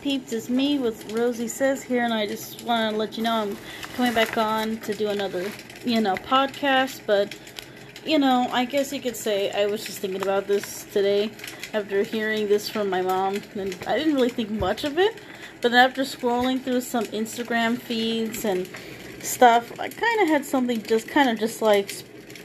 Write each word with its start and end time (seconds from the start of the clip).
peeps? 0.00 0.32
It's 0.32 0.48
me 0.48 0.78
with 0.78 1.12
Rosy 1.12 1.46
Says 1.46 1.82
here, 1.82 2.02
and 2.04 2.14
I 2.14 2.26
just 2.26 2.62
want 2.62 2.92
to 2.92 2.96
let 2.96 3.16
you 3.16 3.22
know 3.22 3.32
I'm 3.32 3.56
coming 3.94 4.14
back 4.14 4.38
on 4.38 4.78
to 4.78 4.94
do 4.94 5.08
another, 5.08 5.50
you 5.84 6.00
know, 6.00 6.14
podcast. 6.14 7.02
But, 7.06 7.36
you 8.04 8.18
know, 8.18 8.48
I 8.50 8.64
guess 8.64 8.92
you 8.92 9.00
could 9.00 9.16
say 9.16 9.50
I 9.50 9.66
was 9.66 9.84
just 9.84 9.98
thinking 9.98 10.22
about 10.22 10.46
this 10.46 10.84
today 10.92 11.30
after 11.74 12.02
hearing 12.02 12.48
this 12.48 12.68
from 12.68 12.88
my 12.88 13.02
mom, 13.02 13.42
and 13.54 13.76
I 13.86 13.98
didn't 13.98 14.14
really 14.14 14.30
think 14.30 14.50
much 14.50 14.84
of 14.84 14.98
it. 14.98 15.20
But 15.60 15.74
after 15.74 16.02
scrolling 16.02 16.62
through 16.62 16.80
some 16.80 17.04
Instagram 17.06 17.78
feeds 17.78 18.44
and 18.46 18.68
stuff, 19.20 19.78
I 19.78 19.88
kind 19.90 20.20
of 20.22 20.28
had 20.28 20.46
something 20.46 20.82
just 20.82 21.08
kind 21.08 21.28
of 21.28 21.38
just 21.38 21.60
like, 21.60 21.92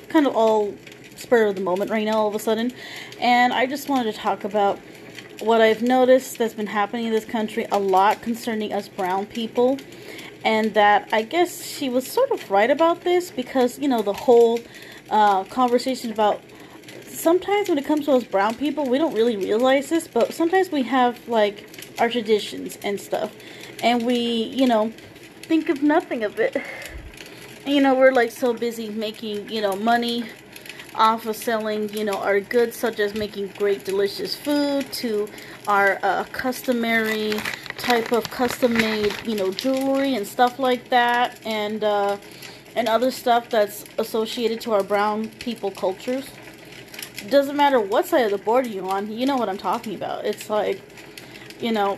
kind 0.10 0.28
of 0.28 0.36
all 0.36 0.76
spur 1.16 1.48
of 1.48 1.56
the 1.56 1.62
moment 1.62 1.90
right 1.90 2.06
now 2.06 2.18
all 2.18 2.28
of 2.28 2.36
a 2.36 2.40
sudden. 2.40 2.74
And 3.22 3.54
I 3.54 3.66
just 3.66 3.88
wanted 3.88 4.14
to 4.14 4.20
talk 4.20 4.44
about 4.44 4.80
what 5.40 5.62
I've 5.62 5.82
noticed 5.82 6.38
that's 6.38 6.54
been 6.54 6.68
happening 6.68 7.06
in 7.06 7.12
this 7.12 7.26
country 7.26 7.66
a 7.72 7.80
lot 7.80 8.22
concerning 8.22 8.74
us 8.74 8.88
brown 8.88 9.26
people. 9.26 9.78
And 10.44 10.74
that 10.76 11.10
I 11.12 11.24
guess 11.24 11.66
she 11.66 11.90
was 11.90 12.06
sort 12.06 12.30
of 12.32 12.52
right 12.52 12.70
about 12.70 13.02
this 13.02 13.32
because, 13.32 13.80
you 13.80 13.88
know, 13.88 14.02
the 14.02 14.14
whole 14.14 14.60
uh, 15.10 15.44
conversation 15.46 16.12
about 16.12 16.42
sometimes 17.08 17.70
when 17.70 17.78
it 17.78 17.86
comes 17.86 18.06
to 18.06 18.12
us 18.12 18.24
brown 18.24 18.54
people, 18.56 18.88
we 18.88 18.98
don't 18.98 19.14
really 19.14 19.38
realize 19.38 19.90
this, 19.90 20.08
but 20.08 20.34
sometimes 20.34 20.72
we 20.72 20.84
have 20.84 21.28
like 21.28 21.68
our 22.00 22.10
traditions 22.10 22.78
and 22.84 23.00
stuff. 23.00 23.34
And 23.82 24.06
we, 24.06 24.16
you 24.16 24.68
know, 24.68 24.94
think 25.42 25.70
of 25.70 25.82
nothing 25.82 26.24
of 26.24 26.40
it. 26.40 26.58
You 27.66 27.82
know, 27.82 27.96
we're 27.96 28.12
like 28.12 28.32
so 28.32 28.54
busy 28.54 28.90
making, 28.90 29.50
you 29.50 29.62
know, 29.62 29.76
money 29.76 30.26
off 30.98 31.26
of 31.26 31.36
selling, 31.36 31.90
you 31.94 32.04
know, 32.04 32.18
our 32.18 32.40
goods 32.40 32.76
such 32.76 33.00
as 33.00 33.14
making 33.14 33.48
great 33.58 33.86
delicious 33.86 34.36
food 34.36 34.92
to 34.94 35.28
our 35.68 36.00
uh, 36.04 36.24
customary 36.32 37.34
type 37.78 38.12
of 38.12 38.24
custom 38.30 38.74
made, 38.74 39.14
you 39.26 39.36
know, 39.36 39.52
jewelry 39.52 40.16
and 40.16 40.26
stuff 40.26 40.60
like 40.60 40.90
that 40.90 41.40
and 41.46 41.84
uh, 41.84 42.18
and 42.76 42.88
other 42.88 43.12
stuff 43.12 43.50
that's 43.50 43.86
associated 43.98 44.60
to 44.62 44.74
our 44.74 44.84
brown 44.84 45.30
people 45.40 45.72
cultures. 45.72 46.30
Doesn't 47.30 47.56
matter 47.56 47.80
what 47.80 48.06
side 48.06 48.26
of 48.26 48.32
the 48.32 48.38
border 48.38 48.68
you're 48.68 48.90
on, 48.90 49.12
you 49.12 49.26
know 49.26 49.38
what 49.38 49.50
I'm 49.50 49.58
talking 49.58 49.96
about. 49.96 50.26
It's 50.26 50.50
like, 50.50 50.82
you 51.60 51.72
know, 51.72 51.98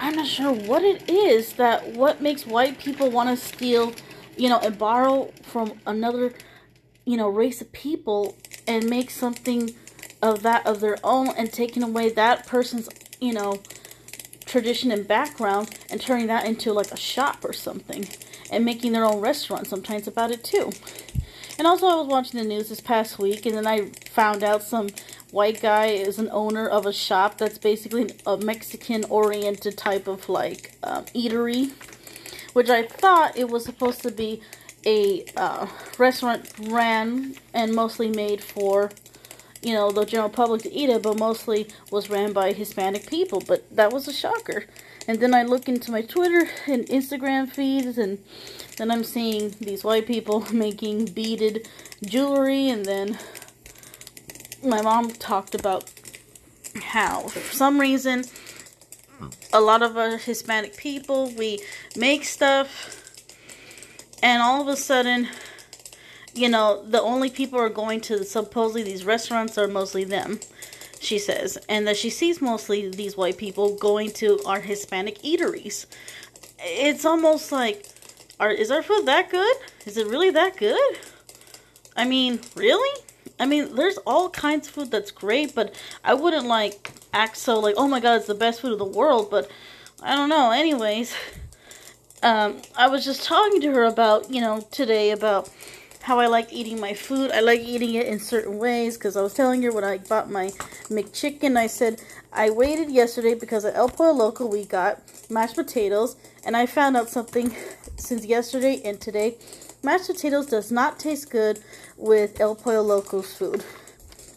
I'm 0.00 0.16
not 0.16 0.26
sure 0.26 0.52
what 0.52 0.82
it 0.82 1.08
is 1.08 1.54
that 1.54 1.92
what 1.92 2.20
makes 2.20 2.46
white 2.46 2.78
people 2.78 3.10
want 3.10 3.30
to 3.30 3.36
steal, 3.36 3.94
you 4.36 4.48
know, 4.48 4.58
and 4.58 4.76
borrow 4.76 5.32
from 5.42 5.80
another 5.86 6.32
you 7.04 7.16
know, 7.16 7.28
race 7.28 7.60
of 7.60 7.72
people 7.72 8.36
and 8.66 8.88
make 8.88 9.10
something 9.10 9.74
of 10.22 10.42
that 10.42 10.66
of 10.66 10.80
their 10.80 10.96
own 11.04 11.28
and 11.36 11.52
taking 11.52 11.82
away 11.82 12.08
that 12.10 12.46
person's, 12.46 12.88
you 13.20 13.32
know, 13.32 13.60
tradition 14.46 14.90
and 14.90 15.06
background 15.06 15.68
and 15.90 16.00
turning 16.00 16.26
that 16.28 16.46
into 16.46 16.72
like 16.72 16.90
a 16.92 16.96
shop 16.96 17.44
or 17.44 17.52
something 17.52 18.08
and 18.50 18.64
making 18.64 18.92
their 18.92 19.04
own 19.04 19.20
restaurant 19.20 19.66
sometimes 19.66 20.06
about 20.06 20.30
it 20.30 20.44
too. 20.44 20.70
And 21.58 21.66
also 21.66 21.86
I 21.86 21.94
was 21.96 22.06
watching 22.06 22.40
the 22.40 22.46
news 22.46 22.68
this 22.68 22.80
past 22.80 23.18
week 23.18 23.46
and 23.46 23.56
then 23.56 23.66
I 23.66 23.90
found 24.10 24.42
out 24.42 24.62
some 24.62 24.88
white 25.30 25.60
guy 25.60 25.86
is 25.86 26.18
an 26.18 26.28
owner 26.30 26.68
of 26.68 26.86
a 26.86 26.92
shop 26.92 27.38
that's 27.38 27.58
basically 27.58 28.10
a 28.26 28.36
Mexican 28.36 29.04
oriented 29.04 29.76
type 29.76 30.06
of 30.06 30.28
like 30.28 30.76
um, 30.82 31.04
eatery 31.06 31.72
which 32.54 32.70
I 32.70 32.84
thought 32.84 33.36
it 33.36 33.50
was 33.50 33.64
supposed 33.64 34.02
to 34.02 34.10
be 34.10 34.40
a 34.86 35.24
uh, 35.36 35.66
restaurant 35.98 36.50
ran 36.60 37.34
and 37.52 37.74
mostly 37.74 38.08
made 38.10 38.42
for 38.42 38.90
you 39.62 39.72
know 39.72 39.90
the 39.90 40.04
general 40.04 40.28
public 40.28 40.62
to 40.62 40.72
eat 40.72 40.90
it 40.90 41.02
but 41.02 41.18
mostly 41.18 41.66
was 41.90 42.10
ran 42.10 42.32
by 42.32 42.52
hispanic 42.52 43.08
people 43.08 43.42
but 43.46 43.64
that 43.74 43.92
was 43.92 44.06
a 44.06 44.12
shocker. 44.12 44.64
And 45.06 45.20
then 45.20 45.34
i 45.34 45.42
look 45.42 45.68
into 45.68 45.90
my 45.90 46.00
twitter 46.00 46.48
and 46.66 46.86
instagram 46.86 47.50
feeds 47.50 47.98
and 47.98 48.18
then 48.78 48.90
i'm 48.90 49.04
seeing 49.04 49.50
these 49.60 49.84
white 49.84 50.06
people 50.06 50.46
making 50.52 51.06
beaded 51.06 51.68
jewelry 52.02 52.68
and 52.68 52.86
then 52.86 53.18
my 54.64 54.80
mom 54.80 55.10
talked 55.10 55.54
about 55.54 55.90
how 56.82 57.28
for 57.28 57.54
some 57.54 57.78
reason 57.78 58.24
a 59.52 59.60
lot 59.60 59.82
of 59.82 59.96
us 59.96 60.24
hispanic 60.24 60.74
people 60.76 61.30
we 61.32 61.60
make 61.96 62.24
stuff 62.24 63.03
and 64.24 64.40
all 64.40 64.62
of 64.62 64.68
a 64.68 64.76
sudden, 64.76 65.28
you 66.34 66.48
know, 66.48 66.82
the 66.82 67.00
only 67.00 67.28
people 67.28 67.60
are 67.60 67.68
going 67.68 68.00
to 68.00 68.24
supposedly 68.24 68.82
these 68.82 69.04
restaurants 69.04 69.58
are 69.58 69.68
mostly 69.68 70.02
them, 70.02 70.40
she 70.98 71.18
says. 71.18 71.58
And 71.68 71.86
that 71.86 71.98
she 71.98 72.08
sees 72.08 72.40
mostly 72.40 72.88
these 72.88 73.18
white 73.18 73.36
people 73.36 73.76
going 73.76 74.12
to 74.12 74.40
our 74.46 74.60
Hispanic 74.60 75.18
eateries. 75.18 75.84
It's 76.58 77.04
almost 77.04 77.52
like, 77.52 77.86
are, 78.40 78.50
is 78.50 78.70
our 78.70 78.82
food 78.82 79.04
that 79.04 79.30
good? 79.30 79.56
Is 79.84 79.98
it 79.98 80.06
really 80.06 80.30
that 80.30 80.56
good? 80.56 80.98
I 81.94 82.06
mean, 82.06 82.40
really? 82.56 83.02
I 83.38 83.44
mean, 83.44 83.74
there's 83.74 83.98
all 84.06 84.30
kinds 84.30 84.68
of 84.68 84.74
food 84.74 84.90
that's 84.90 85.10
great, 85.10 85.54
but 85.54 85.74
I 86.02 86.14
wouldn't 86.14 86.46
like 86.46 86.92
act 87.12 87.36
so 87.36 87.60
like, 87.60 87.74
oh 87.76 87.86
my 87.86 88.00
god, 88.00 88.14
it's 88.14 88.26
the 88.26 88.34
best 88.34 88.62
food 88.62 88.72
in 88.72 88.78
the 88.78 88.86
world, 88.86 89.30
but 89.30 89.50
I 90.02 90.16
don't 90.16 90.30
know. 90.30 90.50
Anyways, 90.50 91.14
um, 92.24 92.56
I 92.74 92.88
was 92.88 93.04
just 93.04 93.22
talking 93.22 93.60
to 93.60 93.70
her 93.72 93.84
about, 93.84 94.30
you 94.30 94.40
know, 94.40 94.66
today 94.70 95.10
about 95.10 95.50
how 96.00 96.18
I 96.18 96.26
like 96.26 96.50
eating 96.50 96.80
my 96.80 96.94
food. 96.94 97.30
I 97.30 97.40
like 97.40 97.60
eating 97.60 97.94
it 97.94 98.06
in 98.06 98.18
certain 98.18 98.58
ways 98.58 98.96
because 98.96 99.14
I 99.14 99.20
was 99.20 99.34
telling 99.34 99.60
her 99.62 99.70
when 99.70 99.84
I 99.84 99.98
bought 99.98 100.30
my 100.30 100.46
McChicken, 100.88 101.58
I 101.58 101.66
said 101.66 102.00
I 102.32 102.48
waited 102.48 102.90
yesterday 102.90 103.34
because 103.34 103.66
at 103.66 103.74
El 103.74 103.90
Pollo 103.90 104.12
Loco 104.14 104.46
we 104.46 104.64
got 104.64 105.02
mashed 105.30 105.54
potatoes 105.54 106.16
and 106.46 106.56
I 106.56 106.64
found 106.64 106.96
out 106.96 107.10
something 107.10 107.54
since 107.96 108.24
yesterday 108.24 108.80
and 108.82 108.98
today. 108.98 109.36
Mashed 109.82 110.06
potatoes 110.06 110.46
does 110.46 110.72
not 110.72 110.98
taste 110.98 111.30
good 111.30 111.60
with 111.98 112.40
El 112.40 112.54
Pollo 112.54 112.80
Loco's 112.80 113.34
food. 113.34 113.62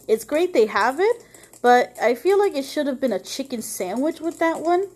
It's 0.10 0.26
great 0.26 0.52
they 0.52 0.66
have 0.66 1.00
it, 1.00 1.24
but 1.62 1.96
I 2.02 2.16
feel 2.16 2.38
like 2.38 2.54
it 2.54 2.66
should 2.66 2.88
have 2.88 3.00
been 3.00 3.14
a 3.14 3.20
chicken 3.20 3.62
sandwich 3.62 4.20
with 4.20 4.40
that 4.40 4.60
one, 4.60 4.88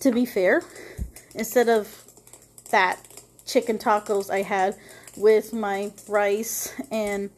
to 0.00 0.10
be 0.10 0.26
fair 0.26 0.62
instead 1.34 1.68
of 1.68 2.04
that 2.70 2.98
chicken 3.46 3.78
tacos 3.78 4.30
I 4.30 4.42
had 4.42 4.76
with 5.16 5.52
my 5.52 5.92
rice 6.08 6.72
and 6.90 7.30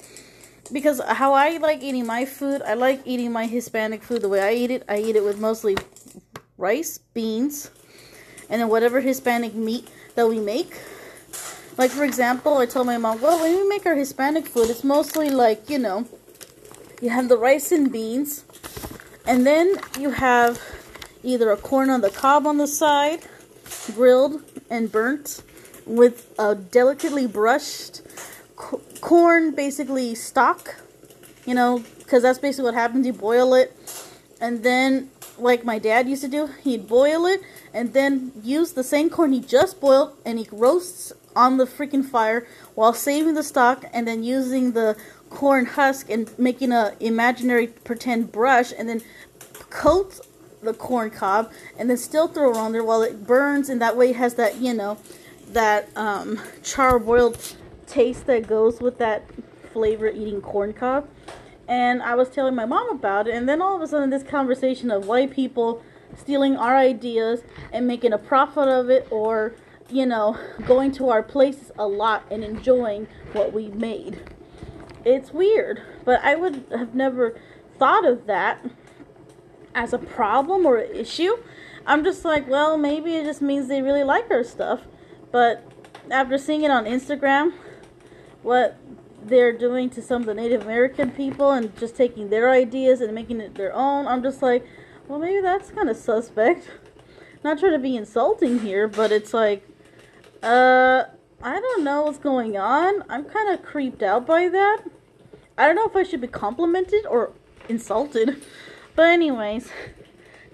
because 0.72 1.00
how 1.06 1.34
I 1.34 1.58
like 1.58 1.82
eating 1.82 2.06
my 2.06 2.24
food, 2.24 2.62
I 2.62 2.74
like 2.74 3.02
eating 3.04 3.32
my 3.32 3.46
Hispanic 3.46 4.02
food 4.02 4.22
the 4.22 4.28
way 4.28 4.40
I 4.40 4.54
eat 4.54 4.70
it. 4.70 4.82
I 4.88 4.98
eat 4.98 5.16
it 5.16 5.22
with 5.22 5.38
mostly 5.38 5.76
rice, 6.56 6.98
beans, 7.12 7.70
and 8.48 8.60
then 8.60 8.68
whatever 8.68 9.00
Hispanic 9.00 9.54
meat 9.54 9.88
that 10.14 10.28
we 10.28 10.40
make. 10.40 10.74
Like 11.76 11.90
for 11.90 12.04
example, 12.04 12.58
I 12.58 12.66
told 12.66 12.86
my 12.86 12.98
mom, 12.98 13.20
well, 13.20 13.40
when 13.40 13.56
we 13.56 13.68
make 13.68 13.84
our 13.84 13.94
Hispanic 13.94 14.46
food, 14.46 14.70
it's 14.70 14.84
mostly 14.84 15.30
like, 15.30 15.68
you 15.68 15.78
know, 15.78 16.06
you 17.02 17.10
have 17.10 17.28
the 17.28 17.36
rice 17.36 17.72
and 17.72 17.92
beans, 17.92 18.44
and 19.26 19.46
then 19.46 19.76
you 19.98 20.10
have 20.10 20.60
either 21.22 21.50
a 21.50 21.56
corn 21.56 21.90
on 21.90 22.00
the 22.00 22.10
cob 22.10 22.46
on 22.46 22.58
the 22.58 22.66
side, 22.66 23.20
grilled 23.94 24.42
and 24.70 24.90
burnt 24.90 25.42
with 25.86 26.34
a 26.38 26.54
delicately 26.54 27.26
brushed 27.26 28.02
corn, 29.00 29.52
basically 29.52 30.14
stock. 30.14 30.76
You 31.44 31.54
know, 31.54 31.84
because 31.98 32.22
that's 32.22 32.38
basically 32.38 32.64
what 32.64 32.74
happens. 32.74 33.06
You 33.06 33.12
boil 33.12 33.52
it, 33.54 33.76
and 34.40 34.62
then, 34.62 35.10
like 35.38 35.64
my 35.64 35.78
dad 35.78 36.08
used 36.08 36.22
to 36.22 36.28
do, 36.28 36.48
he'd 36.62 36.88
boil 36.88 37.26
it 37.26 37.42
and 37.74 37.92
then 37.92 38.32
use 38.42 38.72
the 38.72 38.84
same 38.84 39.10
corn 39.10 39.32
he 39.32 39.40
just 39.40 39.80
boiled 39.80 40.16
and 40.24 40.38
he 40.38 40.46
roasts 40.52 41.12
on 41.34 41.56
the 41.56 41.66
freaking 41.66 42.04
fire 42.04 42.46
while 42.74 42.94
saving 42.94 43.34
the 43.34 43.42
stock 43.42 43.84
and 43.92 44.06
then 44.06 44.22
using 44.22 44.72
the 44.72 44.96
corn 45.28 45.66
husk 45.66 46.08
and 46.08 46.30
making 46.38 46.70
a 46.70 46.94
imaginary 47.00 47.66
pretend 47.66 48.30
brush 48.30 48.72
and 48.78 48.88
then 48.88 49.02
coats 49.70 50.20
the 50.64 50.74
corn 50.74 51.10
cob 51.10 51.50
and 51.78 51.88
then 51.88 51.96
still 51.96 52.28
throw 52.28 52.50
it 52.50 52.56
on 52.56 52.72
there 52.72 52.84
while 52.84 53.02
it 53.02 53.26
burns 53.26 53.68
and 53.68 53.80
that 53.80 53.96
way 53.96 54.10
it 54.10 54.16
has 54.16 54.34
that 54.34 54.56
you 54.56 54.72
know 54.74 54.98
that 55.48 55.88
um, 55.96 56.40
char-boiled 56.62 57.54
taste 57.86 58.26
that 58.26 58.46
goes 58.46 58.80
with 58.80 58.98
that 58.98 59.24
flavor 59.72 60.08
eating 60.08 60.40
corn 60.40 60.72
cob. 60.72 61.08
And 61.66 62.02
i 62.02 62.14
was 62.14 62.28
telling 62.28 62.54
my 62.54 62.66
mom 62.66 62.90
about 62.90 63.28
it 63.28 63.34
and 63.34 63.48
then 63.48 63.62
all 63.62 63.76
of 63.76 63.82
a 63.82 63.86
sudden 63.86 64.10
this 64.10 64.22
conversation 64.22 64.90
of 64.90 65.06
white 65.06 65.30
people 65.30 65.82
stealing 66.16 66.56
our 66.56 66.76
ideas 66.76 67.40
and 67.72 67.86
making 67.86 68.12
a 68.12 68.18
profit 68.18 68.68
of 68.68 68.90
it 68.90 69.08
or 69.10 69.54
you 69.90 70.06
know 70.06 70.38
going 70.66 70.92
to 70.92 71.08
our 71.08 71.22
places 71.22 71.72
a 71.78 71.86
lot 71.86 72.24
and 72.30 72.44
enjoying 72.44 73.06
what 73.32 73.52
we 73.52 73.68
made. 73.68 74.20
It's 75.04 75.32
weird 75.32 75.82
but 76.04 76.22
i 76.22 76.34
would 76.34 76.64
have 76.70 76.94
never 76.94 77.38
thought 77.78 78.06
of 78.06 78.26
that 78.26 78.64
as 79.74 79.92
a 79.92 79.98
problem 79.98 80.66
or 80.66 80.78
an 80.78 80.94
issue. 80.94 81.36
I'm 81.86 82.04
just 82.04 82.24
like, 82.24 82.48
well, 82.48 82.78
maybe 82.78 83.14
it 83.14 83.24
just 83.24 83.42
means 83.42 83.68
they 83.68 83.82
really 83.82 84.04
like 84.04 84.30
our 84.30 84.44
stuff. 84.44 84.82
But 85.30 85.66
after 86.10 86.38
seeing 86.38 86.62
it 86.62 86.70
on 86.70 86.84
Instagram, 86.84 87.52
what 88.42 88.78
they're 89.22 89.56
doing 89.56 89.90
to 89.90 90.02
some 90.02 90.22
of 90.22 90.26
the 90.26 90.34
Native 90.34 90.62
American 90.62 91.10
people 91.10 91.50
and 91.50 91.76
just 91.76 91.96
taking 91.96 92.30
their 92.30 92.50
ideas 92.50 93.00
and 93.00 93.14
making 93.14 93.40
it 93.40 93.54
their 93.54 93.74
own, 93.74 94.06
I'm 94.06 94.22
just 94.22 94.42
like, 94.42 94.66
well, 95.08 95.18
maybe 95.18 95.40
that's 95.40 95.70
kind 95.70 95.88
of 95.88 95.96
suspect. 95.96 96.70
Not 97.42 97.58
trying 97.58 97.72
to 97.72 97.78
be 97.78 97.96
insulting 97.96 98.60
here, 98.60 98.88
but 98.88 99.12
it's 99.12 99.34
like, 99.34 99.68
uh, 100.42 101.04
I 101.42 101.60
don't 101.60 101.84
know 101.84 102.02
what's 102.02 102.18
going 102.18 102.56
on. 102.56 103.02
I'm 103.08 103.24
kind 103.24 103.52
of 103.52 103.62
creeped 103.62 104.02
out 104.02 104.26
by 104.26 104.48
that. 104.48 104.84
I 105.58 105.66
don't 105.66 105.76
know 105.76 105.86
if 105.86 105.94
I 105.94 106.02
should 106.02 106.20
be 106.22 106.26
complimented 106.26 107.04
or 107.06 107.32
insulted. 107.68 108.42
But, 108.96 109.06
anyways, 109.06 109.70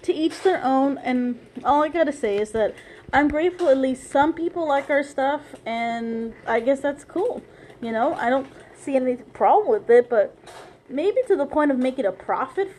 to 0.03 0.13
each 0.13 0.41
their 0.41 0.63
own. 0.63 0.97
And 0.99 1.39
all 1.63 1.83
I 1.83 1.89
gotta 1.89 2.13
say 2.13 2.37
is 2.37 2.51
that 2.51 2.75
I'm 3.13 3.27
grateful 3.27 3.69
at 3.69 3.77
least 3.77 4.09
some 4.09 4.33
people 4.33 4.67
like 4.67 4.89
our 4.89 5.03
stuff, 5.03 5.41
and 5.65 6.33
I 6.47 6.59
guess 6.59 6.79
that's 6.79 7.03
cool. 7.03 7.41
You 7.81 7.91
know, 7.91 8.13
I 8.13 8.29
don't 8.29 8.47
see 8.75 8.95
any 8.95 9.17
problem 9.17 9.69
with 9.69 9.89
it, 9.89 10.09
but 10.09 10.37
maybe 10.89 11.17
to 11.27 11.35
the 11.35 11.45
point 11.45 11.71
of 11.71 11.77
making 11.77 12.05
a 12.05 12.11
profit 12.11 12.71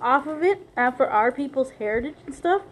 off 0.00 0.26
of 0.26 0.42
it 0.42 0.58
uh, 0.76 0.80
after 0.80 1.06
our 1.06 1.32
people's 1.32 1.72
heritage 1.72 2.16
and 2.26 2.34
stuff, 2.34 2.62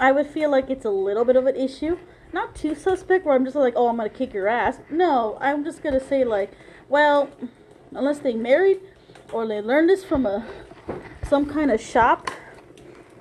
I 0.00 0.12
would 0.12 0.26
feel 0.26 0.50
like 0.50 0.68
it's 0.70 0.84
a 0.84 0.90
little 0.90 1.24
bit 1.24 1.36
of 1.36 1.46
an 1.46 1.56
issue. 1.56 1.98
Not 2.32 2.54
too 2.54 2.74
suspect 2.74 3.24
where 3.24 3.34
I'm 3.34 3.44
just 3.44 3.56
like, 3.56 3.74
oh, 3.76 3.88
I'm 3.88 3.96
gonna 3.96 4.08
kick 4.08 4.34
your 4.34 4.48
ass. 4.48 4.78
No, 4.90 5.38
I'm 5.40 5.64
just 5.64 5.82
gonna 5.82 6.00
say 6.00 6.24
like, 6.24 6.52
well, 6.88 7.30
unless 7.92 8.18
they 8.18 8.34
married 8.34 8.80
or 9.32 9.46
they 9.46 9.60
learned 9.60 9.88
this 9.88 10.04
from 10.04 10.26
a 10.26 10.46
some 11.28 11.46
kind 11.46 11.70
of 11.70 11.80
shop. 11.80 12.30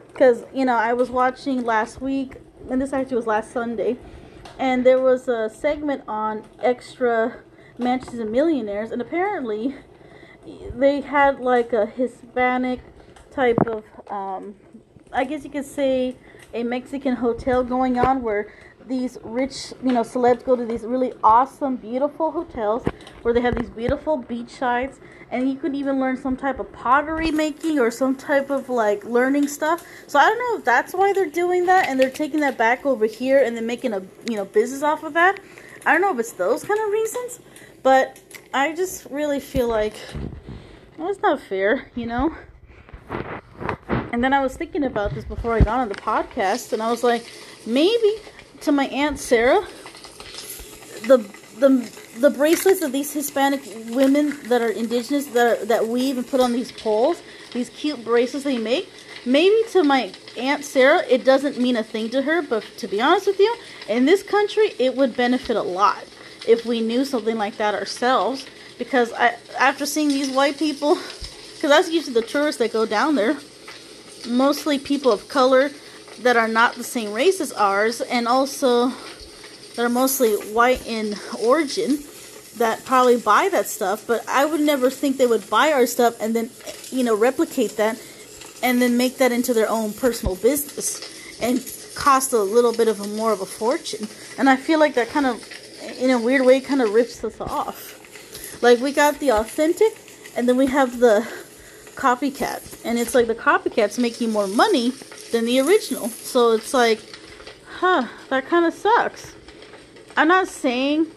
Because 0.07 0.43
you 0.53 0.65
know, 0.65 0.75
I 0.75 0.93
was 0.93 1.09
watching 1.09 1.63
last 1.63 2.01
week, 2.01 2.35
and 2.69 2.81
this 2.81 2.93
actually 2.93 3.17
was 3.17 3.27
last 3.27 3.51
Sunday, 3.51 3.97
and 4.57 4.85
there 4.85 4.99
was 4.99 5.27
a 5.27 5.49
segment 5.49 6.03
on 6.07 6.43
extra 6.61 7.41
mansions 7.77 8.19
and 8.19 8.31
millionaires, 8.31 8.91
and 8.91 9.01
apparently 9.01 9.75
they 10.73 11.01
had 11.01 11.39
like 11.39 11.73
a 11.73 11.85
Hispanic 11.85 12.79
type 13.31 13.57
of, 13.67 13.83
um, 14.09 14.55
I 15.11 15.25
guess 15.25 15.43
you 15.43 15.49
could 15.49 15.65
say, 15.65 16.15
a 16.53 16.63
Mexican 16.63 17.17
hotel 17.17 17.63
going 17.63 17.99
on 17.99 18.21
where 18.21 18.53
these 18.87 19.17
rich, 19.23 19.73
you 19.83 19.91
know, 19.91 20.01
celebs 20.01 20.43
go 20.43 20.55
to 20.55 20.65
these 20.65 20.83
really 20.83 21.13
awesome, 21.23 21.75
beautiful 21.75 22.31
hotels 22.31 22.83
where 23.21 23.33
they 23.33 23.41
have 23.41 23.55
these 23.55 23.69
beautiful 23.69 24.17
beach 24.17 24.51
sides, 24.51 24.99
and 25.31 25.49
you 25.49 25.55
could 25.55 25.75
even 25.75 25.99
learn 25.99 26.17
some 26.17 26.37
type 26.37 26.59
of 26.59 26.71
pottery 26.71 27.31
making 27.31 27.79
or 27.79 27.89
some 27.89 28.15
type 28.15 28.49
of 28.49 28.69
like 28.69 29.03
learning 29.05 29.47
stuff. 29.47 29.85
So 30.07 30.19
I 30.19 30.27
don't 30.27 30.37
know 30.37 30.59
if 30.59 30.65
that's 30.65 30.93
why 30.93 31.13
they're 31.13 31.29
doing 31.29 31.65
that 31.65 31.87
and 31.87 31.99
they're 31.99 32.09
taking 32.09 32.39
that 32.41 32.57
back 32.57 32.85
over 32.85 33.05
here 33.05 33.43
and 33.43 33.55
then 33.57 33.65
making 33.65 33.93
a 33.93 34.01
you 34.29 34.35
know 34.35 34.45
business 34.45 34.83
off 34.83 35.03
of 35.03 35.13
that. 35.13 35.39
I 35.85 35.91
don't 35.91 36.01
know 36.01 36.13
if 36.13 36.19
it's 36.19 36.33
those 36.33 36.63
kind 36.63 36.79
of 36.79 36.91
reasons, 36.91 37.39
but 37.83 38.19
I 38.53 38.73
just 38.73 39.05
really 39.09 39.39
feel 39.39 39.67
like 39.67 39.95
well, 40.97 41.13
not 41.21 41.41
fair, 41.41 41.91
you 41.95 42.05
know. 42.05 42.35
And 44.11 44.23
then 44.23 44.33
I 44.33 44.39
was 44.39 44.55
thinking 44.55 44.85
about 44.85 45.13
this 45.13 45.25
before 45.25 45.53
I 45.53 45.59
got 45.59 45.79
on 45.79 45.89
the 45.89 45.95
podcast, 45.95 46.71
and 46.71 46.81
I 46.81 46.89
was 46.89 47.03
like, 47.03 47.29
maybe 47.65 48.15
to 48.65 48.71
my 48.71 48.87
aunt 48.87 49.19
Sarah, 49.19 49.61
the 51.07 51.17
the 51.59 51.91
the 52.19 52.29
bracelets 52.29 52.81
of 52.81 52.91
these 52.91 53.13
Hispanic 53.13 53.61
women 53.89 54.37
that 54.43 54.61
are 54.61 54.69
indigenous 54.69 55.27
that 55.27 55.61
are, 55.61 55.65
that 55.65 55.87
weave 55.87 56.17
and 56.17 56.27
put 56.27 56.39
on 56.39 56.51
these 56.51 56.71
poles, 56.71 57.21
these 57.53 57.69
cute 57.69 58.03
bracelets 58.03 58.43
they 58.43 58.57
make. 58.57 58.89
Maybe 59.25 59.55
to 59.71 59.83
my 59.83 60.11
aunt 60.37 60.63
Sarah, 60.63 61.03
it 61.07 61.23
doesn't 61.23 61.59
mean 61.59 61.75
a 61.75 61.83
thing 61.83 62.09
to 62.11 62.21
her, 62.23 62.41
but 62.41 62.63
to 62.77 62.87
be 62.87 63.01
honest 63.01 63.27
with 63.27 63.39
you, 63.39 63.55
in 63.87 64.05
this 64.05 64.23
country, 64.23 64.73
it 64.79 64.95
would 64.95 65.15
benefit 65.15 65.55
a 65.55 65.61
lot 65.61 66.03
if 66.47 66.65
we 66.65 66.81
knew 66.81 67.05
something 67.05 67.37
like 67.37 67.57
that 67.57 67.73
ourselves. 67.73 68.45
Because 68.77 69.13
I, 69.13 69.35
after 69.59 69.85
seeing 69.85 70.09
these 70.09 70.29
white 70.29 70.57
people, 70.57 70.95
because 70.95 71.69
that's 71.69 71.89
usually 71.89 72.13
the 72.13 72.21
tourists 72.21 72.59
that 72.59 72.73
go 72.73 72.85
down 72.85 73.15
there, 73.15 73.37
mostly 74.27 74.79
people 74.79 75.11
of 75.11 75.27
color 75.27 75.71
that 76.21 76.37
are 76.37 76.47
not 76.47 76.75
the 76.75 76.83
same 76.83 77.13
race 77.13 77.41
as 77.41 77.51
ours, 77.53 78.01
and 78.01 78.27
also 78.27 78.91
that 79.75 79.85
are 79.85 79.89
mostly 79.89 80.33
white 80.53 80.85
in 80.87 81.15
origin 81.43 81.99
that 82.57 82.85
probably 82.85 83.17
buy 83.17 83.49
that 83.49 83.67
stuff. 83.67 84.07
But 84.07 84.27
I 84.27 84.45
would 84.45 84.61
never 84.61 84.89
think 84.89 85.17
they 85.17 85.27
would 85.27 85.49
buy 85.49 85.71
our 85.73 85.85
stuff 85.85 86.15
and 86.21 86.35
then, 86.35 86.49
you 86.89 87.03
know, 87.03 87.15
replicate 87.15 87.77
that 87.77 88.01
and 88.63 88.81
then 88.81 88.95
make 88.97 89.17
that 89.17 89.31
into 89.31 89.53
their 89.53 89.69
own 89.69 89.93
personal 89.93 90.35
business 90.35 91.03
and 91.41 91.59
cost 91.95 92.31
a 92.33 92.39
little 92.39 92.73
bit 92.73 92.87
of 92.87 93.01
a 93.01 93.07
more 93.07 93.33
of 93.33 93.41
a 93.41 93.45
fortune. 93.45 94.07
And 94.37 94.49
I 94.49 94.55
feel 94.55 94.79
like 94.79 94.95
that 94.95 95.09
kind 95.09 95.25
of, 95.25 95.45
in 95.99 96.09
a 96.09 96.19
weird 96.19 96.45
way, 96.45 96.61
kind 96.61 96.81
of 96.81 96.93
rips 96.93 97.23
us 97.23 97.39
off. 97.41 98.61
Like 98.61 98.79
we 98.79 98.93
got 98.93 99.19
the 99.19 99.31
authentic, 99.31 99.93
and 100.37 100.47
then 100.47 100.55
we 100.55 100.67
have 100.67 100.99
the 100.99 101.27
copycat, 101.95 102.81
and 102.85 102.97
it's 102.97 103.13
like 103.13 103.27
the 103.27 103.35
copycat's 103.35 103.97
making 103.97 104.31
more 104.31 104.47
money 104.47 104.93
than 105.35 105.45
the 105.45 105.59
original. 105.59 106.07
So 106.07 106.53
it's 106.53 106.73
like, 106.73 106.99
huh, 107.79 108.07
that 108.29 108.47
kind 108.47 108.65
of 108.65 108.73
sucks. 108.73 109.33
I'm 110.15 110.29
not 110.29 110.47
saying 110.47 111.07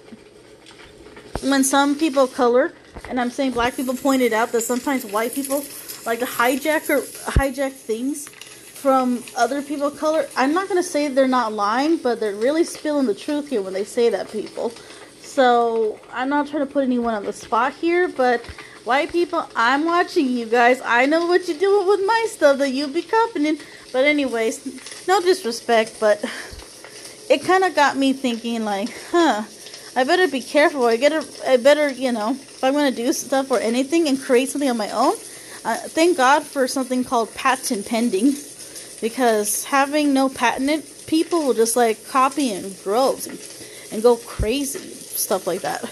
when 1.42 1.62
some 1.62 1.96
people 1.96 2.26
color, 2.26 2.72
and 3.08 3.20
I'm 3.20 3.30
saying 3.30 3.52
black 3.52 3.76
people 3.76 3.94
pointed 3.94 4.32
out 4.32 4.50
that 4.52 4.62
sometimes 4.62 5.04
white 5.04 5.34
people 5.34 5.64
like 6.04 6.18
to 6.18 6.24
hijack 6.24 6.90
or 6.90 7.02
hijack 7.30 7.72
things 7.72 8.28
from 8.28 9.22
other 9.36 9.62
people 9.62 9.90
color. 9.90 10.26
I'm 10.36 10.52
not 10.52 10.68
gonna 10.68 10.82
say 10.82 11.06
they're 11.06 11.28
not 11.28 11.52
lying, 11.52 11.98
but 11.98 12.18
they're 12.18 12.34
really 12.34 12.64
spilling 12.64 13.06
the 13.06 13.14
truth 13.14 13.48
here 13.48 13.62
when 13.62 13.72
they 13.72 13.84
say 13.84 14.10
that 14.10 14.32
people. 14.32 14.72
So 15.22 16.00
I'm 16.12 16.28
not 16.28 16.48
trying 16.48 16.66
to 16.66 16.72
put 16.72 16.82
anyone 16.82 17.14
on 17.14 17.24
the 17.24 17.32
spot 17.32 17.72
here, 17.72 18.08
but 18.08 18.42
white 18.88 19.12
people, 19.12 19.46
I'm 19.54 19.84
watching 19.84 20.30
you 20.30 20.46
guys. 20.46 20.80
I 20.82 21.04
know 21.04 21.26
what 21.26 21.46
you're 21.46 21.58
doing 21.58 21.86
with 21.86 22.00
my 22.06 22.26
stuff 22.30 22.56
that 22.56 22.70
you'll 22.70 22.88
be 22.88 23.02
copying. 23.02 23.58
But 23.92 24.06
anyways, 24.06 25.06
no 25.06 25.20
disrespect, 25.20 26.00
but 26.00 26.24
it 27.28 27.44
kind 27.44 27.64
of 27.64 27.76
got 27.76 27.98
me 27.98 28.14
thinking 28.14 28.64
like, 28.64 28.88
huh, 29.10 29.42
I 29.94 30.04
better 30.04 30.26
be 30.26 30.40
careful. 30.40 30.86
I 30.86 30.96
gotta, 30.96 31.22
I 31.46 31.58
better, 31.58 31.90
you 31.90 32.12
know, 32.12 32.30
if 32.30 32.64
I'm 32.64 32.72
gonna 32.72 32.90
do 32.90 33.12
stuff 33.12 33.50
or 33.50 33.60
anything 33.60 34.08
and 34.08 34.18
create 34.18 34.48
something 34.48 34.70
on 34.70 34.78
my 34.78 34.90
own. 34.90 35.14
Uh, 35.66 35.76
thank 35.76 36.16
God 36.16 36.42
for 36.42 36.66
something 36.66 37.04
called 37.04 37.34
patent 37.34 37.86
pending, 37.86 38.32
because 39.02 39.64
having 39.64 40.14
no 40.14 40.30
patent, 40.30 40.86
people 41.06 41.40
will 41.44 41.52
just 41.52 41.76
like 41.76 42.08
copy 42.08 42.52
in 42.52 42.72
droves 42.84 43.26
and, 43.26 43.38
and 43.92 44.02
go 44.02 44.16
crazy, 44.16 44.78
stuff 44.78 45.46
like 45.46 45.60
that, 45.60 45.82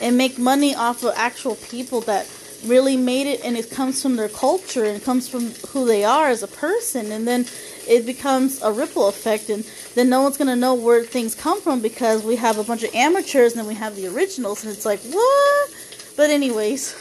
and 0.00 0.16
make 0.16 0.38
money 0.38 0.74
off 0.74 1.02
of 1.02 1.12
actual 1.16 1.56
people 1.56 2.00
that 2.02 2.28
really 2.64 2.96
made 2.96 3.26
it 3.26 3.44
and 3.44 3.56
it 3.56 3.70
comes 3.70 4.00
from 4.00 4.16
their 4.16 4.28
culture 4.28 4.84
and 4.84 5.02
comes 5.02 5.28
from 5.28 5.50
who 5.68 5.84
they 5.84 6.04
are 6.04 6.28
as 6.28 6.42
a 6.42 6.48
person 6.48 7.12
and 7.12 7.26
then 7.28 7.44
it 7.86 8.06
becomes 8.06 8.62
a 8.62 8.72
ripple 8.72 9.08
effect 9.08 9.50
and 9.50 9.64
then 9.94 10.08
no 10.08 10.22
one's 10.22 10.38
going 10.38 10.48
to 10.48 10.56
know 10.56 10.74
where 10.74 11.04
things 11.04 11.34
come 11.34 11.60
from 11.60 11.80
because 11.80 12.22
we 12.22 12.36
have 12.36 12.58
a 12.58 12.64
bunch 12.64 12.82
of 12.82 12.94
amateurs 12.94 13.52
and 13.52 13.60
then 13.60 13.68
we 13.68 13.74
have 13.74 13.94
the 13.96 14.06
originals 14.06 14.64
and 14.64 14.72
it's 14.72 14.86
like 14.86 15.00
what? 15.00 15.74
But 16.16 16.30
anyways 16.30 16.94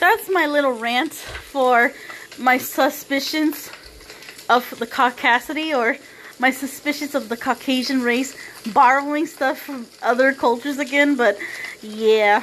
that's 0.00 0.30
my 0.30 0.46
little 0.46 0.72
rant 0.72 1.12
for 1.12 1.92
my 2.38 2.56
suspicions 2.56 3.70
of 4.48 4.78
the 4.78 4.86
caucasity 4.86 5.76
or 5.76 5.98
my 6.38 6.50
suspicions 6.50 7.14
of 7.14 7.28
the 7.28 7.36
caucasian 7.36 8.02
race 8.02 8.36
borrowing 8.72 9.26
stuff 9.26 9.58
from 9.58 9.86
other 10.02 10.32
cultures 10.32 10.78
again 10.78 11.16
but 11.16 11.38
yeah 11.82 12.42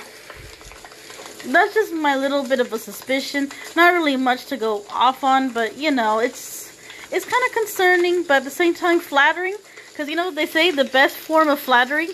that's 1.51 1.73
just 1.73 1.93
my 1.93 2.15
little 2.15 2.43
bit 2.43 2.59
of 2.59 2.71
a 2.73 2.79
suspicion. 2.79 3.49
Not 3.75 3.93
really 3.93 4.17
much 4.17 4.47
to 4.47 4.57
go 4.57 4.83
off 4.89 5.23
on, 5.23 5.51
but 5.51 5.77
you 5.77 5.91
know, 5.91 6.19
it's 6.19 6.77
it's 7.11 7.25
kind 7.25 7.43
of 7.47 7.53
concerning, 7.53 8.23
but 8.23 8.37
at 8.37 8.43
the 8.43 8.49
same 8.49 8.73
time 8.73 8.99
flattering. 8.99 9.55
Because 9.91 10.09
you 10.09 10.15
know 10.15 10.25
what 10.25 10.35
they 10.35 10.45
say 10.45 10.71
the 10.71 10.85
best 10.85 11.15
form 11.15 11.47
of 11.47 11.59
flattery 11.59 12.09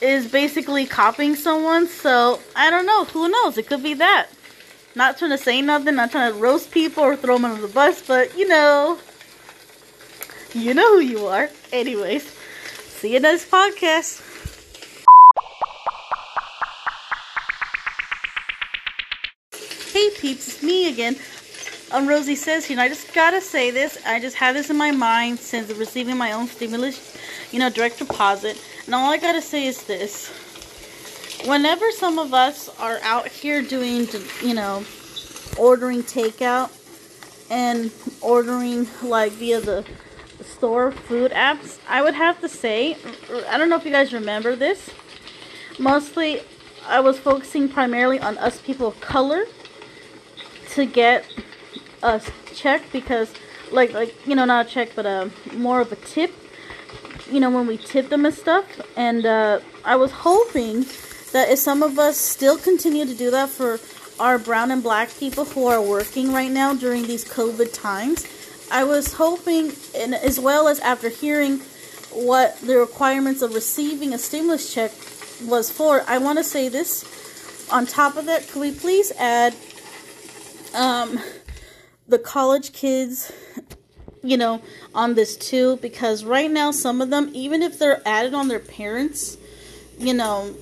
is 0.00 0.30
basically 0.30 0.86
copying 0.86 1.34
someone. 1.34 1.86
So 1.86 2.40
I 2.56 2.70
don't 2.70 2.86
know. 2.86 3.04
Who 3.04 3.28
knows? 3.28 3.58
It 3.58 3.66
could 3.66 3.82
be 3.82 3.94
that. 3.94 4.28
Not 4.94 5.18
trying 5.18 5.30
to 5.30 5.38
say 5.38 5.62
nothing. 5.62 5.96
Not 5.96 6.10
trying 6.10 6.32
to 6.32 6.38
roast 6.38 6.70
people 6.70 7.04
or 7.04 7.16
throw 7.16 7.36
them 7.36 7.44
under 7.44 7.62
the 7.62 7.72
bus, 7.72 8.02
but 8.02 8.36
you 8.36 8.48
know, 8.48 8.98
you 10.54 10.74
know 10.74 10.96
who 10.96 11.00
you 11.00 11.26
are. 11.26 11.50
Anyways, 11.72 12.24
see 12.24 13.12
you 13.12 13.20
next 13.20 13.50
podcast. 13.50 14.24
Hey 19.92 20.10
peeps, 20.18 20.48
it's 20.48 20.62
me 20.62 20.88
again. 20.90 21.16
Um, 21.90 22.06
Rosy 22.06 22.34
says 22.34 22.66
here, 22.66 22.74
and 22.74 22.80
I 22.80 22.88
just 22.88 23.12
gotta 23.14 23.40
say 23.40 23.70
this. 23.70 23.98
I 24.06 24.20
just 24.20 24.36
had 24.36 24.54
this 24.54 24.70
in 24.70 24.76
my 24.76 24.90
mind 24.90 25.38
since 25.38 25.70
receiving 25.72 26.16
my 26.16 26.32
own 26.32 26.46
stimulus, 26.46 27.16
you 27.50 27.58
know, 27.58 27.70
direct 27.70 27.98
deposit. 27.98 28.62
And 28.86 28.94
all 28.94 29.10
I 29.10 29.18
gotta 29.18 29.42
say 29.42 29.66
is 29.66 29.84
this. 29.84 30.28
Whenever 31.46 31.90
some 31.92 32.18
of 32.18 32.34
us 32.34 32.68
are 32.78 32.98
out 33.02 33.28
here 33.28 33.62
doing, 33.62 34.06
you 34.42 34.54
know, 34.54 34.84
ordering 35.58 36.02
takeout 36.02 36.70
and 37.50 37.90
ordering 38.20 38.86
like 39.02 39.32
via 39.32 39.60
the 39.60 39.84
store 40.58 40.90
food 40.90 41.30
apps, 41.30 41.78
I 41.88 42.02
would 42.02 42.14
have 42.14 42.40
to 42.40 42.48
say, 42.48 42.96
I 43.48 43.56
don't 43.56 43.70
know 43.70 43.76
if 43.76 43.84
you 43.84 43.92
guys 43.92 44.12
remember 44.12 44.56
this. 44.56 44.90
Mostly, 45.78 46.42
I 46.86 47.00
was 47.00 47.18
focusing 47.18 47.68
primarily 47.68 48.18
on 48.18 48.36
us 48.38 48.60
people 48.60 48.88
of 48.88 49.00
color 49.00 49.44
to 50.70 50.84
get 50.84 51.24
a 52.02 52.20
check 52.54 52.82
because 52.92 53.32
like 53.70 53.92
like 53.92 54.26
you 54.26 54.34
know 54.34 54.44
not 54.44 54.66
a 54.66 54.68
check 54.68 54.90
but 54.94 55.04
a 55.04 55.30
more 55.54 55.80
of 55.80 55.92
a 55.92 55.96
tip 55.96 56.32
you 57.30 57.40
know 57.40 57.50
when 57.50 57.66
we 57.66 57.76
tip 57.76 58.08
them 58.08 58.24
and 58.24 58.34
stuff 58.34 58.64
and 58.96 59.26
uh, 59.26 59.58
i 59.84 59.96
was 59.96 60.10
hoping 60.12 60.80
that 61.32 61.48
if 61.50 61.58
some 61.58 61.82
of 61.82 61.98
us 61.98 62.16
still 62.16 62.56
continue 62.56 63.04
to 63.04 63.14
do 63.14 63.30
that 63.30 63.48
for 63.48 63.78
our 64.20 64.38
brown 64.38 64.70
and 64.70 64.82
black 64.82 65.10
people 65.18 65.44
who 65.44 65.66
are 65.66 65.82
working 65.82 66.32
right 66.32 66.50
now 66.52 66.72
during 66.72 67.06
these 67.06 67.24
covid 67.24 67.72
times 67.74 68.26
i 68.70 68.84
was 68.84 69.14
hoping 69.14 69.72
and 69.94 70.14
as 70.14 70.38
well 70.38 70.68
as 70.68 70.78
after 70.80 71.08
hearing 71.08 71.58
what 72.12 72.58
the 72.60 72.76
requirements 72.76 73.42
of 73.42 73.54
receiving 73.54 74.14
a 74.14 74.18
stimulus 74.18 74.72
check 74.72 74.90
was 75.44 75.70
for 75.70 76.02
i 76.06 76.18
want 76.18 76.38
to 76.38 76.44
say 76.44 76.68
this 76.68 77.04
on 77.70 77.86
top 77.86 78.16
of 78.16 78.26
that 78.26 78.46
could 78.48 78.60
we 78.60 78.72
please 78.72 79.12
add 79.12 79.54
um 80.74 81.18
the 82.08 82.18
college 82.18 82.72
kids 82.72 83.32
you 84.22 84.36
know, 84.36 84.60
on 84.94 85.14
this 85.14 85.36
too 85.36 85.76
because 85.76 86.24
right 86.24 86.50
now 86.50 86.70
some 86.70 87.00
of 87.00 87.10
them, 87.10 87.30
even 87.34 87.62
if 87.62 87.78
they're 87.78 88.02
added 88.06 88.34
on 88.34 88.48
their 88.48 88.58
parents, 88.58 89.36
you 89.98 90.14
know, 90.14 90.54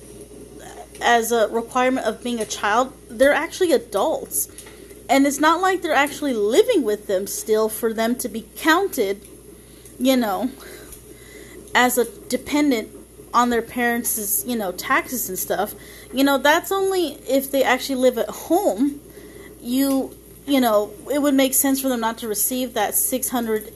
as 1.01 1.31
a 1.31 1.47
requirement 1.49 2.05
of 2.05 2.23
being 2.23 2.39
a 2.39 2.45
child, 2.45 2.93
they're 3.09 3.33
actually 3.33 3.71
adults. 3.71 4.49
And 5.09 5.25
it's 5.25 5.39
not 5.39 5.61
like 5.61 5.81
they're 5.81 5.93
actually 5.93 6.33
living 6.33 6.83
with 6.83 7.07
them 7.07 7.27
still 7.27 7.69
for 7.69 7.93
them 7.93 8.15
to 8.17 8.27
be 8.27 8.45
counted, 8.57 9.25
you 9.97 10.17
know, 10.17 10.51
as 11.73 11.97
a 11.97 12.05
dependent 12.27 12.89
on 13.33 13.49
their 13.49 13.61
parents' 13.61 14.43
you 14.45 14.55
know, 14.55 14.71
taxes 14.71 15.29
and 15.29 15.39
stuff. 15.39 15.75
You 16.13 16.23
know, 16.23 16.37
that's 16.37 16.71
only 16.71 17.13
if 17.27 17.51
they 17.51 17.63
actually 17.63 17.95
live 17.95 18.17
at 18.17 18.29
home. 18.29 18.99
You 19.61 20.15
you 20.45 20.61
know, 20.61 20.93
it 21.11 21.21
would 21.21 21.33
make 21.33 21.53
sense 21.53 21.81
for 21.81 21.89
them 21.89 21.99
not 21.99 22.17
to 22.19 22.27
receive 22.27 22.73
that 22.73 22.95
six 22.95 23.29
hundred 23.29 23.71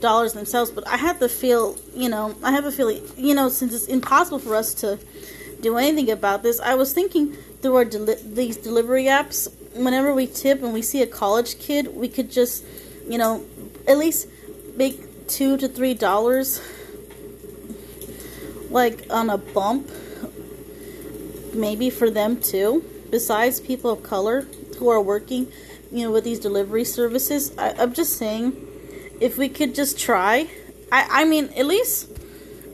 dollars 0.00 0.32
themselves. 0.32 0.70
But 0.70 0.86
I 0.88 0.96
have 0.96 1.18
to 1.20 1.28
feel, 1.28 1.76
you 1.94 2.08
know, 2.08 2.34
I 2.42 2.52
have 2.52 2.64
a 2.64 2.72
feeling, 2.72 3.02
you 3.16 3.34
know, 3.34 3.48
since 3.48 3.74
it's 3.74 3.86
impossible 3.86 4.38
for 4.38 4.54
us 4.54 4.74
to 4.74 4.98
do 5.60 5.76
anything 5.76 6.10
about 6.10 6.42
this, 6.42 6.60
I 6.60 6.74
was 6.74 6.92
thinking 6.92 7.32
through 7.60 7.76
our 7.76 7.84
deli- 7.84 8.22
these 8.24 8.56
delivery 8.56 9.04
apps. 9.04 9.48
Whenever 9.74 10.14
we 10.14 10.26
tip 10.26 10.62
and 10.62 10.72
we 10.72 10.82
see 10.82 11.02
a 11.02 11.06
college 11.06 11.58
kid, 11.58 11.94
we 11.94 12.08
could 12.08 12.30
just, 12.30 12.64
you 13.08 13.18
know, 13.18 13.44
at 13.86 13.98
least 13.98 14.28
make 14.76 15.28
two 15.28 15.56
to 15.56 15.68
three 15.68 15.94
dollars, 15.94 16.60
like 18.70 19.06
on 19.10 19.30
a 19.30 19.38
bump, 19.38 19.90
maybe 21.54 21.90
for 21.90 22.10
them 22.10 22.40
too. 22.40 22.84
Besides 23.10 23.60
people 23.60 23.90
of 23.90 24.02
color 24.02 24.42
who 24.78 24.88
are 24.88 25.00
working 25.00 25.50
you 25.90 26.04
know, 26.04 26.10
with 26.10 26.24
these 26.24 26.38
delivery 26.38 26.84
services. 26.84 27.56
I, 27.56 27.72
I'm 27.72 27.92
just 27.92 28.16
saying, 28.16 28.56
if 29.20 29.38
we 29.38 29.48
could 29.48 29.74
just 29.74 29.98
try. 29.98 30.48
I, 30.92 31.22
I 31.22 31.24
mean, 31.24 31.50
at 31.56 31.66
least, 31.66 32.10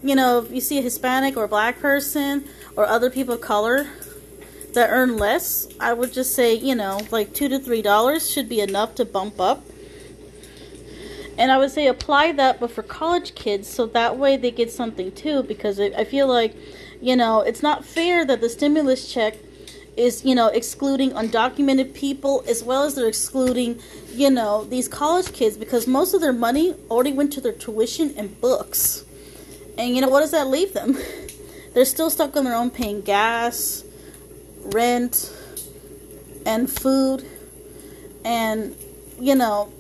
you 0.02 0.14
know, 0.14 0.40
if 0.40 0.50
you 0.50 0.60
see 0.60 0.78
a 0.78 0.82
Hispanic 0.82 1.36
or 1.36 1.46
black 1.48 1.78
person 1.80 2.44
or 2.76 2.86
other 2.86 3.10
people 3.10 3.34
of 3.34 3.40
color 3.40 3.88
that 4.74 4.90
earn 4.90 5.16
less, 5.16 5.68
I 5.80 5.92
would 5.92 6.12
just 6.12 6.34
say, 6.34 6.54
you 6.54 6.74
know, 6.74 7.00
like 7.10 7.34
two 7.34 7.48
to 7.48 7.58
three 7.58 7.82
dollars 7.82 8.30
should 8.30 8.48
be 8.48 8.60
enough 8.60 8.94
to 8.96 9.04
bump 9.04 9.40
up. 9.40 9.64
And 11.36 11.50
I 11.50 11.58
would 11.58 11.70
say 11.70 11.88
apply 11.88 12.32
that, 12.32 12.60
but 12.60 12.70
for 12.70 12.82
college 12.82 13.34
kids, 13.34 13.68
so 13.68 13.86
that 13.86 14.16
way 14.16 14.36
they 14.36 14.52
get 14.52 14.70
something 14.70 15.10
too. 15.10 15.42
Because 15.42 15.80
I 15.80 16.04
feel 16.04 16.28
like, 16.28 16.54
you 17.00 17.16
know, 17.16 17.40
it's 17.40 17.62
not 17.62 17.84
fair 17.84 18.24
that 18.24 18.40
the 18.40 18.48
stimulus 18.48 19.12
check 19.12 19.34
is 19.96 20.24
you 20.24 20.34
know 20.34 20.48
excluding 20.48 21.10
undocumented 21.12 21.94
people 21.94 22.44
as 22.48 22.62
well 22.62 22.84
as 22.84 22.94
they're 22.94 23.08
excluding 23.08 23.78
you 24.12 24.30
know 24.30 24.64
these 24.64 24.88
college 24.88 25.32
kids 25.32 25.56
because 25.56 25.86
most 25.86 26.14
of 26.14 26.20
their 26.20 26.32
money 26.32 26.74
already 26.90 27.12
went 27.12 27.32
to 27.32 27.40
their 27.40 27.52
tuition 27.52 28.12
and 28.16 28.40
books 28.40 29.04
and 29.78 29.94
you 29.94 30.00
know 30.00 30.08
what 30.08 30.20
does 30.20 30.32
that 30.32 30.48
leave 30.48 30.72
them 30.72 30.96
they're 31.74 31.84
still 31.84 32.10
stuck 32.10 32.36
on 32.36 32.44
their 32.44 32.54
own 32.54 32.70
paying 32.70 33.00
gas 33.00 33.83
rent 34.64 35.32
and 36.46 36.70
food 36.70 37.24
and 38.24 38.74
you 39.20 39.34
know 39.34 39.72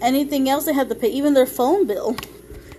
anything 0.00 0.48
else 0.48 0.64
they 0.64 0.72
have 0.72 0.88
to 0.88 0.94
pay 0.94 1.08
even 1.08 1.34
their 1.34 1.46
phone 1.46 1.86
bill 1.86 2.16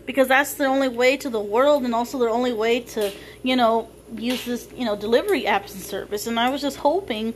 because 0.05 0.27
that's 0.27 0.55
their 0.55 0.67
only 0.67 0.89
way 0.89 1.15
to 1.15 1.29
the 1.29 1.39
world 1.39 1.83
and 1.83 1.95
also 1.95 2.17
their 2.17 2.29
only 2.29 2.53
way 2.53 2.79
to 2.79 3.11
you 3.43 3.55
know 3.55 3.89
use 4.17 4.45
this, 4.45 4.67
you 4.75 4.85
know, 4.85 4.95
delivery 4.95 5.43
apps 5.43 5.73
and 5.73 5.81
service. 5.81 6.27
And 6.27 6.39
I 6.39 6.49
was 6.49 6.61
just 6.61 6.77
hoping 6.77 7.33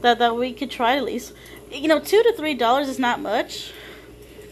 that 0.00 0.18
that 0.18 0.36
we 0.36 0.52
could 0.52 0.70
try 0.70 0.96
at 0.96 1.04
least, 1.04 1.32
you 1.70 1.88
know, 1.88 1.98
two 1.98 2.22
to 2.22 2.32
three 2.36 2.54
dollars 2.54 2.88
is 2.88 2.98
not 2.98 3.20
much. 3.20 3.72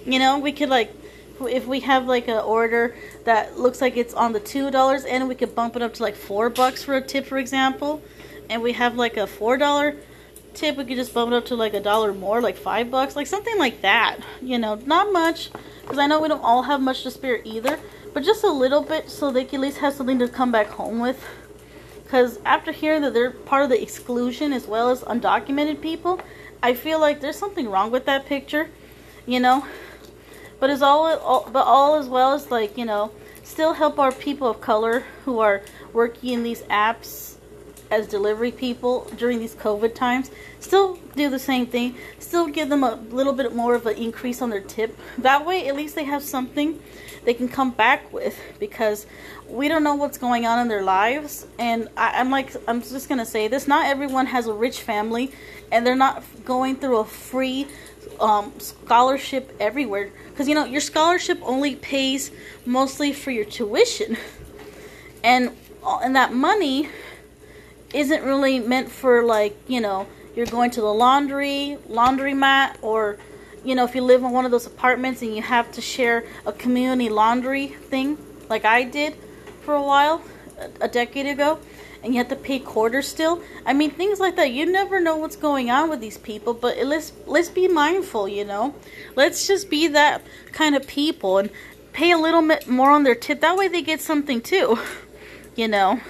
You 0.05 0.19
know, 0.19 0.39
we 0.39 0.53
could 0.53 0.69
like, 0.69 0.95
if 1.41 1.67
we 1.67 1.81
have 1.81 2.07
like 2.07 2.29
an 2.29 2.39
order 2.39 2.97
that 3.25 3.59
looks 3.59 3.81
like 3.81 3.97
it's 3.97 4.15
on 4.15 4.33
the 4.33 4.41
two 4.41 4.71
dollars 4.71 5.05
and 5.05 5.29
we 5.29 5.35
could 5.35 5.55
bump 5.55 5.77
it 5.77 5.83
up 5.83 5.95
to 5.95 6.03
like 6.03 6.15
four 6.15 6.49
bucks 6.51 6.83
for 6.83 6.97
a 6.97 7.03
tip, 7.03 7.27
for 7.27 7.39
example, 7.39 8.03
and 8.49 8.63
we 8.63 8.73
have 8.73 8.97
like 8.97 9.17
a 9.17 9.27
four 9.27 9.57
dollar 9.57 9.97
tip, 10.57 10.77
we 10.77 10.85
could 10.85 10.97
just 10.97 11.13
bump 11.15 11.33
it 11.33 11.37
up 11.37 11.47
to 11.47 11.55
like 11.55 11.75
a 11.75 11.81
dollar 11.81 12.13
more, 12.13 12.41
like 12.41 12.57
five 12.57 12.91
bucks, 12.91 13.15
like 13.15 13.27
something 13.27 13.59
like 13.59 13.83
that. 13.83 14.19
You 14.41 14.59
know, 14.59 14.75
not 14.87 15.13
much, 15.13 15.51
because 15.83 15.99
I 15.99 16.07
know 16.07 16.21
we 16.21 16.29
don't 16.29 16.43
all 16.43 16.63
have 16.63 16.81
much 16.81 17.03
to 17.05 17.11
spare 17.11 17.41
either, 17.45 17.79
but 18.13 18.25
just 18.25 18.43
a 18.43 18.51
little 18.51 18.83
bit 18.83 19.11
so 19.11 19.31
they 19.31 19.45
can 19.45 19.57
at 19.57 19.63
least 19.63 19.79
have 19.79 19.93
something 19.93 20.19
to 20.19 20.29
come 20.29 20.51
back 20.51 20.69
home 20.69 20.99
with. 20.99 21.25
Because 22.03 22.39
after 22.45 22.73
hearing 22.73 23.03
that 23.03 23.15
they're 23.15 23.33
part 23.33 23.65
of 23.65 23.69
the 23.69 23.81
exclusion 23.83 24.53
as 24.53 24.67
well 24.67 24.91
as 24.91 25.03
undocumented 25.03 25.81
people, 25.81 26.21
I 26.63 26.75
feel 26.75 27.01
like 27.01 27.21
there's 27.21 27.39
something 27.39 27.69
wrong 27.69 27.91
with 27.91 28.07
that 28.07 28.27
picture, 28.27 28.71
you 29.27 29.41
know. 29.41 29.67
But 30.59 30.71
as 30.71 30.83
all, 30.83 31.07
all 31.19 31.51
but 31.53 31.65
all 31.67 31.97
as 31.97 32.09
well 32.09 32.33
as 32.33 32.51
like 32.51 32.79
you 32.79 32.85
know, 32.85 33.11
still 33.43 33.75
help 33.75 33.99
our 33.99 34.13
people 34.13 34.49
of 34.49 34.61
color 34.61 35.05
who 35.25 35.41
are 35.41 35.63
working 35.93 36.33
in 36.33 36.43
these 36.43 36.63
apps 36.63 37.36
as 37.91 38.07
delivery 38.07 38.53
people 38.53 39.11
during 39.17 39.39
these 39.39 39.55
COVID 39.55 39.95
times. 39.95 40.31
Still 40.61 40.99
do 41.15 41.31
the 41.31 41.39
same 41.39 41.67
thing. 41.67 41.97
Still 42.19 42.47
give 42.47 42.69
them 42.69 42.83
a 42.83 42.97
little 43.11 43.33
bit 43.33 43.55
more 43.55 43.75
of 43.75 43.87
an 43.87 43.97
increase 43.97 44.43
on 44.43 44.51
their 44.51 44.61
tip. 44.61 44.99
That 45.19 45.47
way, 45.47 45.69
at 45.69 45.77
least 45.77 45.95
they 45.95 46.05
have 46.05 46.23
something 46.23 46.81
they 47.25 47.35
can 47.35 47.49
come 47.49 47.73
back 47.73 48.13
with 48.13 48.39
because 48.61 49.05
we 49.49 49.69
don't 49.69 49.83
know 49.83 49.97
what's 49.97 50.17
going 50.17 50.47
on 50.47 50.61
in 50.61 50.69
their 50.69 50.83
lives. 50.83 51.47
And 51.59 51.89
I, 51.97 52.21
am 52.21 52.31
like, 52.31 52.55
I'm 52.69 52.81
just 52.81 53.09
gonna 53.09 53.27
say 53.27 53.49
this: 53.49 53.67
not 53.67 53.87
everyone 53.87 54.27
has 54.27 54.47
a 54.47 54.53
rich 54.53 54.81
family, 54.81 55.33
and 55.71 55.87
they're 55.87 55.95
not 55.97 56.23
going 56.45 56.77
through 56.77 56.99
a 56.99 57.05
free 57.05 57.67
um, 58.21 58.53
scholarship 58.59 59.55
everywhere. 59.61 60.11
Because 60.31 60.49
you 60.49 60.55
know, 60.55 60.65
your 60.65 60.81
scholarship 60.81 61.39
only 61.43 61.77
pays 61.77 62.31
mostly 62.65 63.13
for 63.13 63.31
your 63.31 63.45
tuition, 63.45 64.17
and 65.25 65.51
and 65.85 66.17
that 66.17 66.33
money 66.33 66.89
isn't 67.97 68.23
really 68.23 68.61
meant 68.61 68.91
for 68.91 69.25
like 69.25 69.57
you 69.67 69.81
know 69.81 70.07
you're 70.35 70.47
going 70.47 70.71
to 70.71 70.81
the 70.81 70.93
laundry 70.93 71.79
laundromat 71.89 72.77
or 72.83 73.19
you 73.67 73.75
know, 73.75 73.85
if 73.85 73.97
you 73.97 74.03
live 74.03 74.23
in 74.23 74.31
one 74.31 74.45
of 74.45 74.53
those 74.53 74.67
apartments 74.67 75.23
and 75.23 75.35
you 75.35 75.43
have 75.43 75.73
to 75.73 75.81
share 75.81 76.25
a 76.47 76.53
community 76.53 77.09
laundry 77.09 77.67
thing, 77.67 78.17
like 78.49 78.65
I 78.65 78.85
did 78.85 79.17
for 79.63 79.75
a 79.75 79.83
while, 79.83 80.23
a 80.81 80.87
decade 80.87 81.27
ago, 81.27 81.59
and 82.05 82.15
you 82.15 82.19
have 82.19 82.29
to 82.29 82.37
pay 82.37 82.61
quarters 82.61 83.09
still. 83.09 83.43
I 83.67 83.73
mean, 83.73 83.91
things 83.91 84.21
like 84.21 84.37
that. 84.37 84.53
You 84.53 84.67
never 84.67 85.01
know 85.01 85.17
what's 85.17 85.35
going 85.35 85.69
on 85.69 85.91
with 85.91 86.01
these 86.01 86.17
people, 86.17 86.55
but 86.55 86.79
let's 86.79 87.13
let's 87.27 87.49
be 87.49 87.67
mindful. 87.67 88.29
You 88.29 88.45
know, 88.45 88.75
let's 89.17 89.49
just 89.49 89.69
be 89.69 89.89
that 89.89 90.23
kind 90.53 90.77
of 90.77 90.87
people 90.87 91.39
and 91.39 91.51
pay 91.93 92.13
a 92.13 92.19
little 92.19 92.47
bit 92.47 92.69
more 92.69 92.93
on 92.93 93.03
their 93.03 93.17
tip. 93.17 93.41
That 93.41 93.57
way, 93.57 93.67
they 93.67 93.83
get 93.83 94.01
something 94.01 94.41
too. 94.41 94.79
You 95.57 95.69
know. 95.69 96.03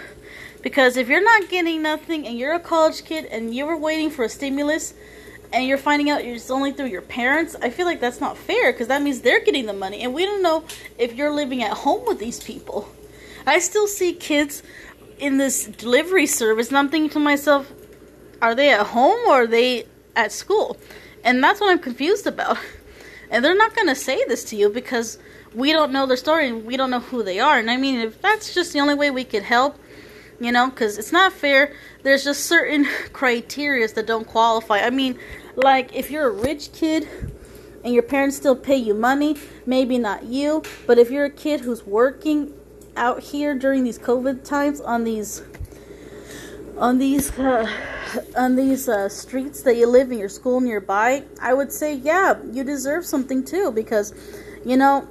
Because 0.66 0.96
if 0.96 1.08
you're 1.08 1.23
not 1.23 1.49
getting 1.49 1.80
nothing 1.80 2.26
and 2.26 2.37
you're 2.37 2.54
a 2.54 2.58
college 2.58 3.04
kid 3.04 3.26
and 3.26 3.54
you 3.54 3.66
were 3.66 3.76
waiting 3.76 4.11
for 4.11 4.25
a 4.25 4.28
stimulus, 4.28 4.94
and 5.52 5.64
you're 5.64 5.78
finding 5.78 6.11
out 6.11 6.23
it's 6.23 6.50
only 6.50 6.73
through 6.73 6.87
your 6.87 7.02
parents, 7.02 7.54
I 7.62 7.70
feel 7.70 7.87
like 7.87 8.00
that's 8.00 8.20
not 8.20 8.37
fair 8.37 8.73
because 8.73 8.88
that 8.88 9.00
means 9.00 9.20
they're 9.20 9.44
getting 9.44 9.66
the 9.66 9.73
money. 9.73 10.02
And 10.02 10.12
we 10.12 10.25
don't 10.25 10.42
know 10.42 10.64
if 10.99 11.14
you're 11.14 11.30
living 11.30 11.62
at 11.62 11.73
home 11.73 12.04
with 12.04 12.18
these 12.18 12.42
people. 12.42 12.88
I 13.46 13.61
still 13.61 13.87
see 13.87 14.12
kids 14.12 14.64
in 15.20 15.38
this 15.38 15.66
delivery 15.66 16.26
service, 16.26 16.66
and 16.66 16.78
I'm 16.78 16.88
thinking 16.88 17.11
to 17.11 17.20
myself, 17.20 17.73
are 18.42 18.56
they 18.56 18.70
at 18.70 18.88
home 18.88 19.20
or 19.28 19.42
are 19.44 19.46
they 19.46 19.87
at 20.16 20.32
school? 20.32 20.76
And 21.23 21.44
that's 21.44 21.61
what 21.61 21.70
I'm 21.70 21.78
confused 21.78 22.26
about. 22.26 22.58
And 23.30 23.44
they're 23.44 23.56
not 23.56 23.76
going 23.76 23.87
to 23.87 23.94
say 23.94 24.25
this 24.25 24.42
to 24.46 24.56
you 24.56 24.68
because 24.68 25.18
we 25.54 25.70
don't 25.70 25.92
know 25.92 26.06
their 26.06 26.16
story 26.16 26.49
and 26.49 26.64
we 26.64 26.76
don't 26.76 26.90
know 26.90 27.00
who 27.00 27.23
they 27.23 27.38
are. 27.38 27.56
And 27.56 27.70
I 27.70 27.76
mean, 27.76 28.00
if 28.00 28.20
that's 28.20 28.52
just 28.52 28.73
the 28.73 28.80
only 28.80 28.94
way 28.94 29.12
we 29.12 29.23
could 29.23 29.44
help, 29.44 29.78
you 30.40 30.52
know, 30.52 30.70
because 30.70 30.98
it's 30.98 31.12
not 31.12 31.32
fair. 31.32 31.74
There's 32.02 32.24
just 32.24 32.46
certain 32.46 32.84
criterias 33.12 33.94
that 33.94 34.06
don't 34.06 34.26
qualify. 34.26 34.78
I 34.80 34.90
mean, 34.90 35.18
like 35.54 35.94
if 35.94 36.10
you're 36.10 36.28
a 36.28 36.32
rich 36.32 36.72
kid 36.72 37.08
and 37.84 37.94
your 37.94 38.02
parents 38.02 38.36
still 38.36 38.56
pay 38.56 38.76
you 38.76 38.94
money, 38.94 39.36
maybe 39.64 39.98
not 39.98 40.24
you, 40.24 40.62
but 40.86 40.98
if 40.98 41.10
you're 41.10 41.26
a 41.26 41.30
kid 41.30 41.60
who's 41.60 41.84
working 41.84 42.52
out 42.96 43.22
here 43.22 43.54
during 43.54 43.84
these 43.84 43.98
COVID 43.98 44.44
times 44.44 44.80
on 44.80 45.04
these 45.04 45.42
on 46.78 46.98
these 46.98 47.30
uh, 47.38 47.70
on 48.36 48.56
these 48.56 48.88
uh, 48.88 49.08
streets 49.08 49.62
that 49.62 49.76
you 49.76 49.86
live 49.86 50.10
in 50.10 50.18
your 50.18 50.28
school 50.28 50.60
nearby, 50.60 51.24
I 51.40 51.54
would 51.54 51.72
say, 51.72 51.94
yeah, 51.94 52.34
you 52.52 52.64
deserve 52.64 53.04
something 53.04 53.44
too 53.44 53.72
because, 53.72 54.14
you 54.64 54.76
know, 54.76 55.08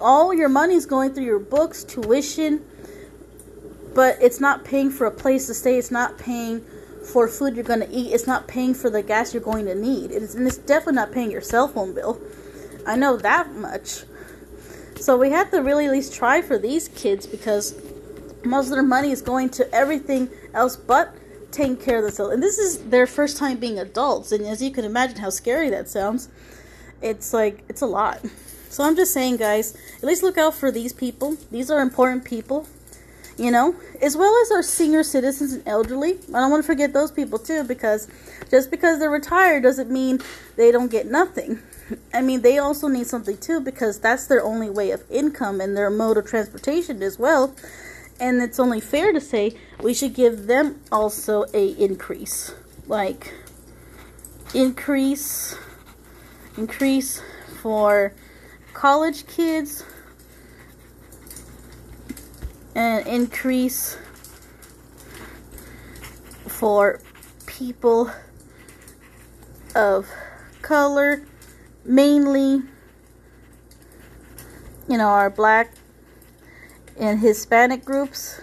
all 0.00 0.32
your 0.32 0.48
money's 0.48 0.86
going 0.86 1.12
through 1.14 1.24
your 1.24 1.38
books, 1.38 1.84
tuition, 1.84 2.64
but 3.98 4.16
it's 4.20 4.38
not 4.38 4.64
paying 4.64 4.92
for 4.92 5.08
a 5.08 5.10
place 5.10 5.48
to 5.48 5.54
stay. 5.54 5.76
It's 5.76 5.90
not 5.90 6.18
paying 6.18 6.64
for 7.12 7.26
food 7.26 7.56
you're 7.56 7.64
going 7.64 7.80
to 7.80 7.90
eat. 7.90 8.12
It's 8.12 8.28
not 8.28 8.46
paying 8.46 8.72
for 8.72 8.88
the 8.88 9.02
gas 9.02 9.34
you're 9.34 9.42
going 9.42 9.64
to 9.64 9.74
need. 9.74 10.12
It 10.12 10.22
is, 10.22 10.36
and 10.36 10.46
it's 10.46 10.56
definitely 10.56 10.92
not 10.92 11.10
paying 11.10 11.32
your 11.32 11.40
cell 11.40 11.66
phone 11.66 11.96
bill. 11.96 12.20
I 12.86 12.94
know 12.94 13.16
that 13.16 13.52
much. 13.56 14.04
So 15.00 15.16
we 15.16 15.30
have 15.30 15.50
to 15.50 15.64
really 15.64 15.86
at 15.86 15.90
least 15.90 16.14
try 16.14 16.42
for 16.42 16.58
these 16.58 16.86
kids 16.86 17.26
because 17.26 17.74
most 18.44 18.66
of 18.66 18.74
their 18.74 18.84
money 18.84 19.10
is 19.10 19.20
going 19.20 19.50
to 19.58 19.74
everything 19.74 20.30
else 20.54 20.76
but 20.76 21.12
taking 21.50 21.76
care 21.76 21.98
of 21.98 22.04
themselves. 22.04 22.32
And 22.34 22.40
this 22.40 22.56
is 22.56 22.78
their 22.90 23.08
first 23.08 23.36
time 23.36 23.58
being 23.58 23.80
adults. 23.80 24.30
And 24.30 24.46
as 24.46 24.62
you 24.62 24.70
can 24.70 24.84
imagine 24.84 25.16
how 25.16 25.30
scary 25.30 25.70
that 25.70 25.88
sounds, 25.88 26.28
it's 27.02 27.32
like, 27.32 27.64
it's 27.68 27.82
a 27.82 27.86
lot. 27.86 28.24
So 28.68 28.84
I'm 28.84 28.94
just 28.94 29.12
saying, 29.12 29.38
guys, 29.38 29.76
at 29.96 30.04
least 30.04 30.22
look 30.22 30.38
out 30.38 30.54
for 30.54 30.70
these 30.70 30.92
people. 30.92 31.36
These 31.50 31.68
are 31.68 31.80
important 31.80 32.24
people, 32.24 32.68
you 33.38 33.50
know, 33.50 33.74
as 34.02 34.16
well 34.16 34.34
as 34.42 34.50
our 34.50 34.62
senior 34.62 35.02
citizens 35.02 35.52
and 35.52 35.66
elderly. 35.66 36.14
I 36.28 36.40
don't 36.40 36.50
want 36.50 36.62
to 36.62 36.66
forget 36.66 36.92
those 36.92 37.12
people 37.12 37.38
too, 37.38 37.64
because 37.64 38.08
just 38.50 38.70
because 38.70 38.98
they're 38.98 39.10
retired 39.10 39.62
doesn't 39.62 39.90
mean 39.90 40.20
they 40.56 40.72
don't 40.72 40.90
get 40.90 41.06
nothing. 41.06 41.60
I 42.12 42.20
mean, 42.20 42.42
they 42.42 42.58
also 42.58 42.88
need 42.88 43.06
something 43.06 43.38
too, 43.38 43.60
because 43.60 44.00
that's 44.00 44.26
their 44.26 44.42
only 44.42 44.68
way 44.68 44.90
of 44.90 45.02
income 45.10 45.60
and 45.60 45.76
their 45.76 45.88
mode 45.88 46.18
of 46.18 46.26
transportation 46.26 47.02
as 47.02 47.18
well 47.18 47.54
and 48.20 48.42
it's 48.42 48.58
only 48.58 48.80
fair 48.80 49.12
to 49.12 49.20
say 49.20 49.54
we 49.82 49.94
should 49.94 50.14
give 50.14 50.46
them 50.46 50.80
also 50.90 51.44
a 51.54 51.68
increase 51.82 52.52
like 52.86 53.34
increase 54.54 55.56
increase 56.56 57.22
for 57.62 58.12
college 58.72 59.26
kids 59.26 59.84
and 62.78 63.04
increase 63.08 63.98
for 66.46 67.00
people 67.46 68.08
of 69.74 70.06
color 70.62 71.26
mainly 71.84 72.62
you 74.88 74.96
know 74.96 75.08
our 75.08 75.28
black 75.28 75.74
and 76.98 77.20
Hispanic 77.20 77.84
groups. 77.84 78.40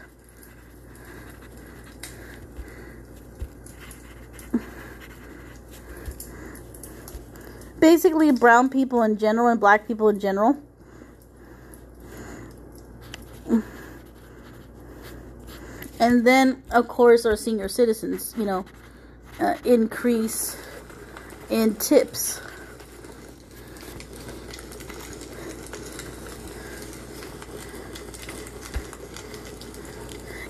Basically, 7.80 8.32
brown 8.32 8.70
people 8.70 9.04
in 9.04 9.18
general 9.18 9.48
and 9.48 9.60
black 9.60 9.88
people 9.88 10.10
in 10.10 10.20
general. 10.20 10.58
And 16.06 16.24
then, 16.24 16.62
of 16.70 16.88
course, 16.88 17.26
our 17.26 17.36
senior 17.36 17.68
citizens, 17.68 18.36
you 18.38 18.46
know, 18.46 18.64
uh, 19.40 19.56
increase 19.66 20.56
in 21.50 21.74
tips. 21.76 22.40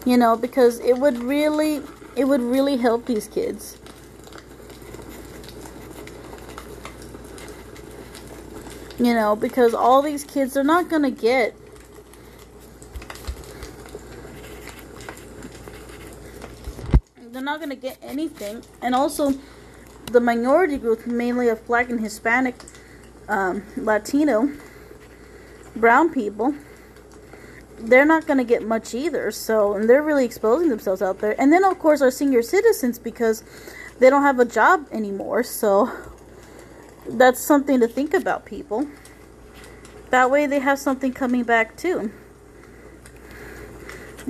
you 0.05 0.17
know 0.17 0.37
because 0.37 0.79
it 0.81 0.99
would 0.99 1.17
really 1.17 1.81
it 2.15 2.25
would 2.25 2.41
really 2.41 2.77
help 2.77 3.07
these 3.07 3.27
kids 3.27 3.75
you 8.99 9.15
know 9.15 9.35
because 9.35 9.73
all 9.73 10.03
these 10.03 10.23
kids 10.23 10.53
they're 10.53 10.63
not 10.63 10.89
going 10.89 11.01
to 11.01 11.09
get 11.09 11.55
not 17.45 17.59
going 17.59 17.69
to 17.69 17.75
get 17.75 17.97
anything 18.01 18.63
and 18.81 18.93
also 18.93 19.33
the 20.11 20.19
minority 20.19 20.77
group 20.77 21.07
mainly 21.07 21.47
of 21.47 21.65
black 21.65 21.89
and 21.89 21.99
hispanic 21.99 22.55
um, 23.29 23.63
latino 23.77 24.51
brown 25.75 26.13
people 26.13 26.53
they're 27.79 28.05
not 28.05 28.25
going 28.25 28.37
to 28.37 28.43
get 28.43 28.63
much 28.63 28.93
either. 28.93 29.31
So, 29.31 29.73
and 29.73 29.89
they're 29.89 30.01
really 30.01 30.25
exposing 30.25 30.69
themselves 30.69 31.01
out 31.01 31.19
there. 31.19 31.39
And 31.39 31.51
then, 31.51 31.63
of 31.63 31.79
course, 31.79 32.01
our 32.01 32.11
senior 32.11 32.41
citizens 32.41 32.99
because 32.99 33.43
they 33.99 34.09
don't 34.09 34.23
have 34.23 34.39
a 34.39 34.45
job 34.45 34.87
anymore. 34.91 35.43
So, 35.43 35.91
that's 37.07 37.39
something 37.39 37.79
to 37.79 37.87
think 37.87 38.13
about, 38.13 38.45
people. 38.45 38.87
That 40.09 40.31
way, 40.31 40.47
they 40.47 40.59
have 40.59 40.79
something 40.79 41.13
coming 41.13 41.43
back 41.43 41.75
too. 41.75 42.11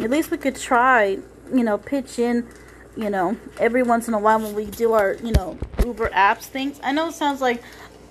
At 0.01 0.09
least 0.09 0.31
we 0.31 0.37
could 0.37 0.55
try, 0.55 1.19
you 1.53 1.63
know, 1.63 1.77
pitch 1.77 2.19
in, 2.19 2.47
you 2.95 3.09
know, 3.09 3.37
every 3.59 3.83
once 3.83 4.07
in 4.07 4.13
a 4.13 4.19
while 4.19 4.39
when 4.39 4.55
we 4.55 4.65
do 4.65 4.93
our, 4.93 5.15
you 5.15 5.31
know, 5.31 5.57
Uber 5.85 6.09
apps 6.09 6.43
things. 6.43 6.79
I 6.83 6.91
know 6.91 7.09
it 7.09 7.13
sounds 7.13 7.41
like, 7.41 7.63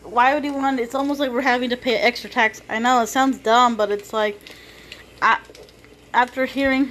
why 0.02 0.34
would 0.34 0.44
you 0.44 0.52
want? 0.52 0.80
It's 0.80 0.94
almost 0.94 1.20
like 1.20 1.30
we're 1.30 1.40
having 1.40 1.70
to 1.70 1.76
pay 1.76 1.96
extra 1.96 2.28
tax. 2.28 2.60
I 2.68 2.78
know 2.78 3.00
it 3.02 3.06
sounds 3.08 3.38
dumb, 3.38 3.76
but 3.76 3.90
it's 3.90 4.12
like 4.12 4.38
I, 5.22 5.38
after 6.12 6.44
hearing 6.44 6.90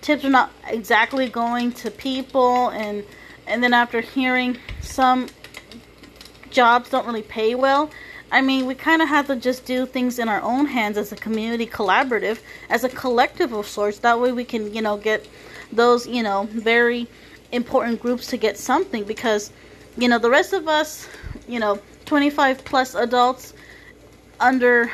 tips 0.00 0.24
are 0.24 0.30
not 0.30 0.50
exactly 0.66 1.28
going 1.28 1.72
to 1.72 1.90
people 1.90 2.68
and 2.70 3.04
and 3.46 3.62
then 3.62 3.72
after 3.74 4.00
hearing 4.00 4.58
some 4.80 5.28
jobs 6.50 6.90
don't 6.90 7.06
really 7.06 7.22
pay 7.22 7.54
well 7.54 7.90
I 8.32 8.42
mean, 8.42 8.66
we 8.66 8.74
kind 8.74 9.02
of 9.02 9.08
have 9.08 9.26
to 9.26 9.36
just 9.36 9.64
do 9.64 9.86
things 9.86 10.18
in 10.18 10.28
our 10.28 10.40
own 10.40 10.66
hands 10.66 10.96
as 10.96 11.10
a 11.10 11.16
community 11.16 11.66
collaborative, 11.66 12.38
as 12.68 12.84
a 12.84 12.88
collective 12.88 13.52
of 13.52 13.66
sorts. 13.66 13.98
That 13.98 14.20
way 14.20 14.30
we 14.30 14.44
can, 14.44 14.72
you 14.72 14.82
know, 14.82 14.96
get 14.96 15.26
those, 15.72 16.06
you 16.06 16.22
know, 16.22 16.48
very 16.50 17.06
important 17.52 18.00
groups 18.00 18.26
to 18.28 18.36
get 18.36 18.56
something 18.56 19.04
because, 19.04 19.50
you 19.96 20.08
know, 20.08 20.18
the 20.18 20.30
rest 20.30 20.52
of 20.52 20.68
us, 20.68 21.08
you 21.48 21.58
know, 21.58 21.80
25 22.06 22.64
plus 22.64 22.94
adults 22.94 23.54
under 24.38 24.90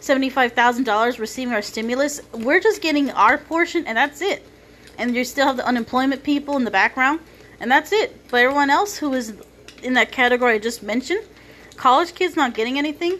$75,000 0.00 1.18
receiving 1.18 1.54
our 1.54 1.62
stimulus, 1.62 2.20
we're 2.32 2.60
just 2.60 2.80
getting 2.80 3.10
our 3.10 3.38
portion 3.38 3.86
and 3.86 3.96
that's 3.96 4.20
it. 4.20 4.44
And 4.98 5.14
you 5.14 5.24
still 5.24 5.46
have 5.46 5.56
the 5.56 5.66
unemployment 5.66 6.22
people 6.22 6.56
in 6.56 6.64
the 6.64 6.70
background 6.70 7.20
and 7.60 7.70
that's 7.70 7.92
it. 7.92 8.28
But 8.30 8.42
everyone 8.42 8.70
else 8.70 8.96
who 8.96 9.12
is 9.14 9.34
in 9.82 9.94
that 9.94 10.12
category 10.12 10.54
I 10.54 10.58
just 10.58 10.82
mentioned, 10.82 11.24
college 11.76 12.14
kids 12.14 12.36
not 12.36 12.54
getting 12.54 12.78
anything, 12.78 13.18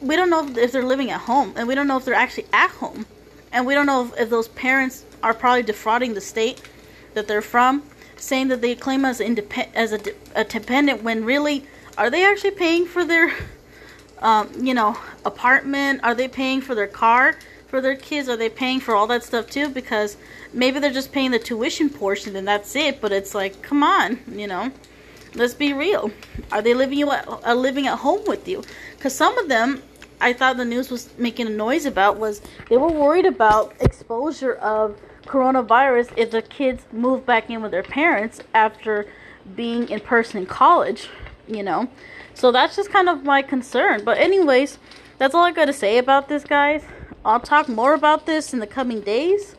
we 0.00 0.16
don't 0.16 0.30
know 0.30 0.46
if 0.56 0.72
they're 0.72 0.84
living 0.84 1.10
at 1.10 1.20
home 1.20 1.54
and 1.56 1.66
we 1.66 1.74
don't 1.74 1.88
know 1.88 1.96
if 1.96 2.04
they're 2.04 2.14
actually 2.14 2.46
at 2.52 2.70
home. 2.70 3.06
And 3.52 3.66
we 3.66 3.74
don't 3.74 3.86
know 3.86 4.06
if, 4.06 4.20
if 4.20 4.30
those 4.30 4.48
parents 4.48 5.04
are 5.24 5.34
probably 5.34 5.62
defrauding 5.64 6.14
the 6.14 6.20
state 6.20 6.62
that 7.14 7.26
they're 7.26 7.42
from, 7.42 7.82
saying 8.16 8.48
that 8.48 8.60
they 8.60 8.76
claim 8.76 9.04
as, 9.04 9.20
independent, 9.20 9.74
as 9.74 9.92
a, 9.92 10.00
a 10.36 10.44
dependent 10.44 11.02
when 11.02 11.24
really, 11.24 11.64
are 11.98 12.10
they 12.10 12.24
actually 12.24 12.52
paying 12.52 12.86
for 12.86 13.04
their 13.04 13.32
um, 14.24 14.50
you 14.60 14.74
know, 14.74 14.96
apartment? 15.24 16.00
Are 16.02 16.14
they 16.14 16.28
paying 16.28 16.60
for 16.60 16.74
their 16.74 16.86
car 16.86 17.36
for 17.68 17.80
their 17.80 17.94
kids? 17.94 18.28
Are 18.28 18.36
they 18.36 18.48
paying 18.48 18.80
for 18.80 18.94
all 18.94 19.06
that 19.08 19.22
stuff 19.22 19.50
too? 19.50 19.68
Because 19.68 20.16
maybe 20.52 20.78
they're 20.78 20.92
just 20.92 21.12
paying 21.12 21.30
the 21.30 21.38
tuition 21.38 21.90
portion 21.90 22.34
and 22.36 22.46
that's 22.48 22.74
it. 22.74 23.00
But 23.00 23.12
it's 23.12 23.34
like, 23.34 23.60
come 23.62 23.82
on, 23.82 24.18
you 24.30 24.46
know, 24.46 24.72
let's 25.34 25.54
be 25.54 25.72
real. 25.72 26.10
Are 26.52 26.62
they 26.62 26.74
living 26.74 26.98
you 26.98 27.10
at, 27.10 27.28
uh, 27.28 27.54
living 27.54 27.86
at 27.86 27.98
home 27.98 28.24
with 28.26 28.48
you? 28.48 28.62
Because 28.96 29.14
some 29.14 29.36
of 29.38 29.48
them, 29.48 29.82
I 30.20 30.32
thought 30.32 30.56
the 30.56 30.64
news 30.64 30.90
was 30.90 31.10
making 31.18 31.46
a 31.46 31.50
noise 31.50 31.84
about 31.84 32.18
was 32.18 32.40
they 32.70 32.78
were 32.78 32.90
worried 32.90 33.26
about 33.26 33.74
exposure 33.80 34.54
of 34.54 34.98
coronavirus 35.26 36.12
if 36.16 36.30
the 36.30 36.42
kids 36.42 36.84
move 36.92 37.26
back 37.26 37.50
in 37.50 37.62
with 37.62 37.70
their 37.70 37.82
parents 37.82 38.40
after 38.54 39.06
being 39.56 39.88
in 39.88 40.00
person 40.00 40.38
in 40.38 40.46
college, 40.46 41.08
you 41.46 41.62
know. 41.62 41.88
So 42.34 42.50
that's 42.50 42.76
just 42.76 42.90
kind 42.90 43.08
of 43.08 43.24
my 43.24 43.42
concern. 43.42 44.04
But 44.04 44.18
anyways, 44.18 44.78
that's 45.18 45.34
all 45.34 45.44
I 45.44 45.52
got 45.52 45.66
to 45.66 45.72
say 45.72 45.98
about 45.98 46.28
this, 46.28 46.44
guys. 46.44 46.84
I'll 47.24 47.40
talk 47.40 47.68
more 47.68 47.94
about 47.94 48.26
this 48.26 48.52
in 48.52 48.58
the 48.58 48.66
coming 48.66 49.00
days 49.00 49.56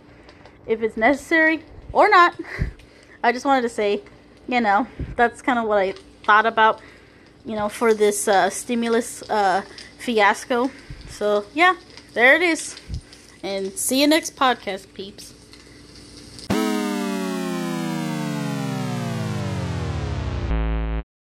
if 0.67 0.81
it's 0.81 0.97
necessary 0.97 1.63
or 1.91 2.09
not. 2.09 2.39
I 3.23 3.31
just 3.31 3.45
wanted 3.45 3.63
to 3.63 3.69
say, 3.69 4.01
you 4.47 4.61
know, 4.61 4.87
that's 5.15 5.41
kind 5.41 5.57
of 5.57 5.65
what 5.65 5.77
I 5.79 5.93
thought 6.23 6.45
about, 6.45 6.81
you 7.45 7.55
know, 7.55 7.69
for 7.69 7.93
this 7.93 8.27
uh, 8.27 8.49
stimulus 8.49 9.27
uh, 9.29 9.63
fiasco. 9.97 10.69
So, 11.09 11.45
yeah, 11.53 11.75
there 12.13 12.35
it 12.35 12.41
is. 12.41 12.79
And 13.41 13.71
see 13.73 14.01
you 14.01 14.07
next 14.07 14.35
podcast, 14.35 14.93
peeps. 14.93 15.34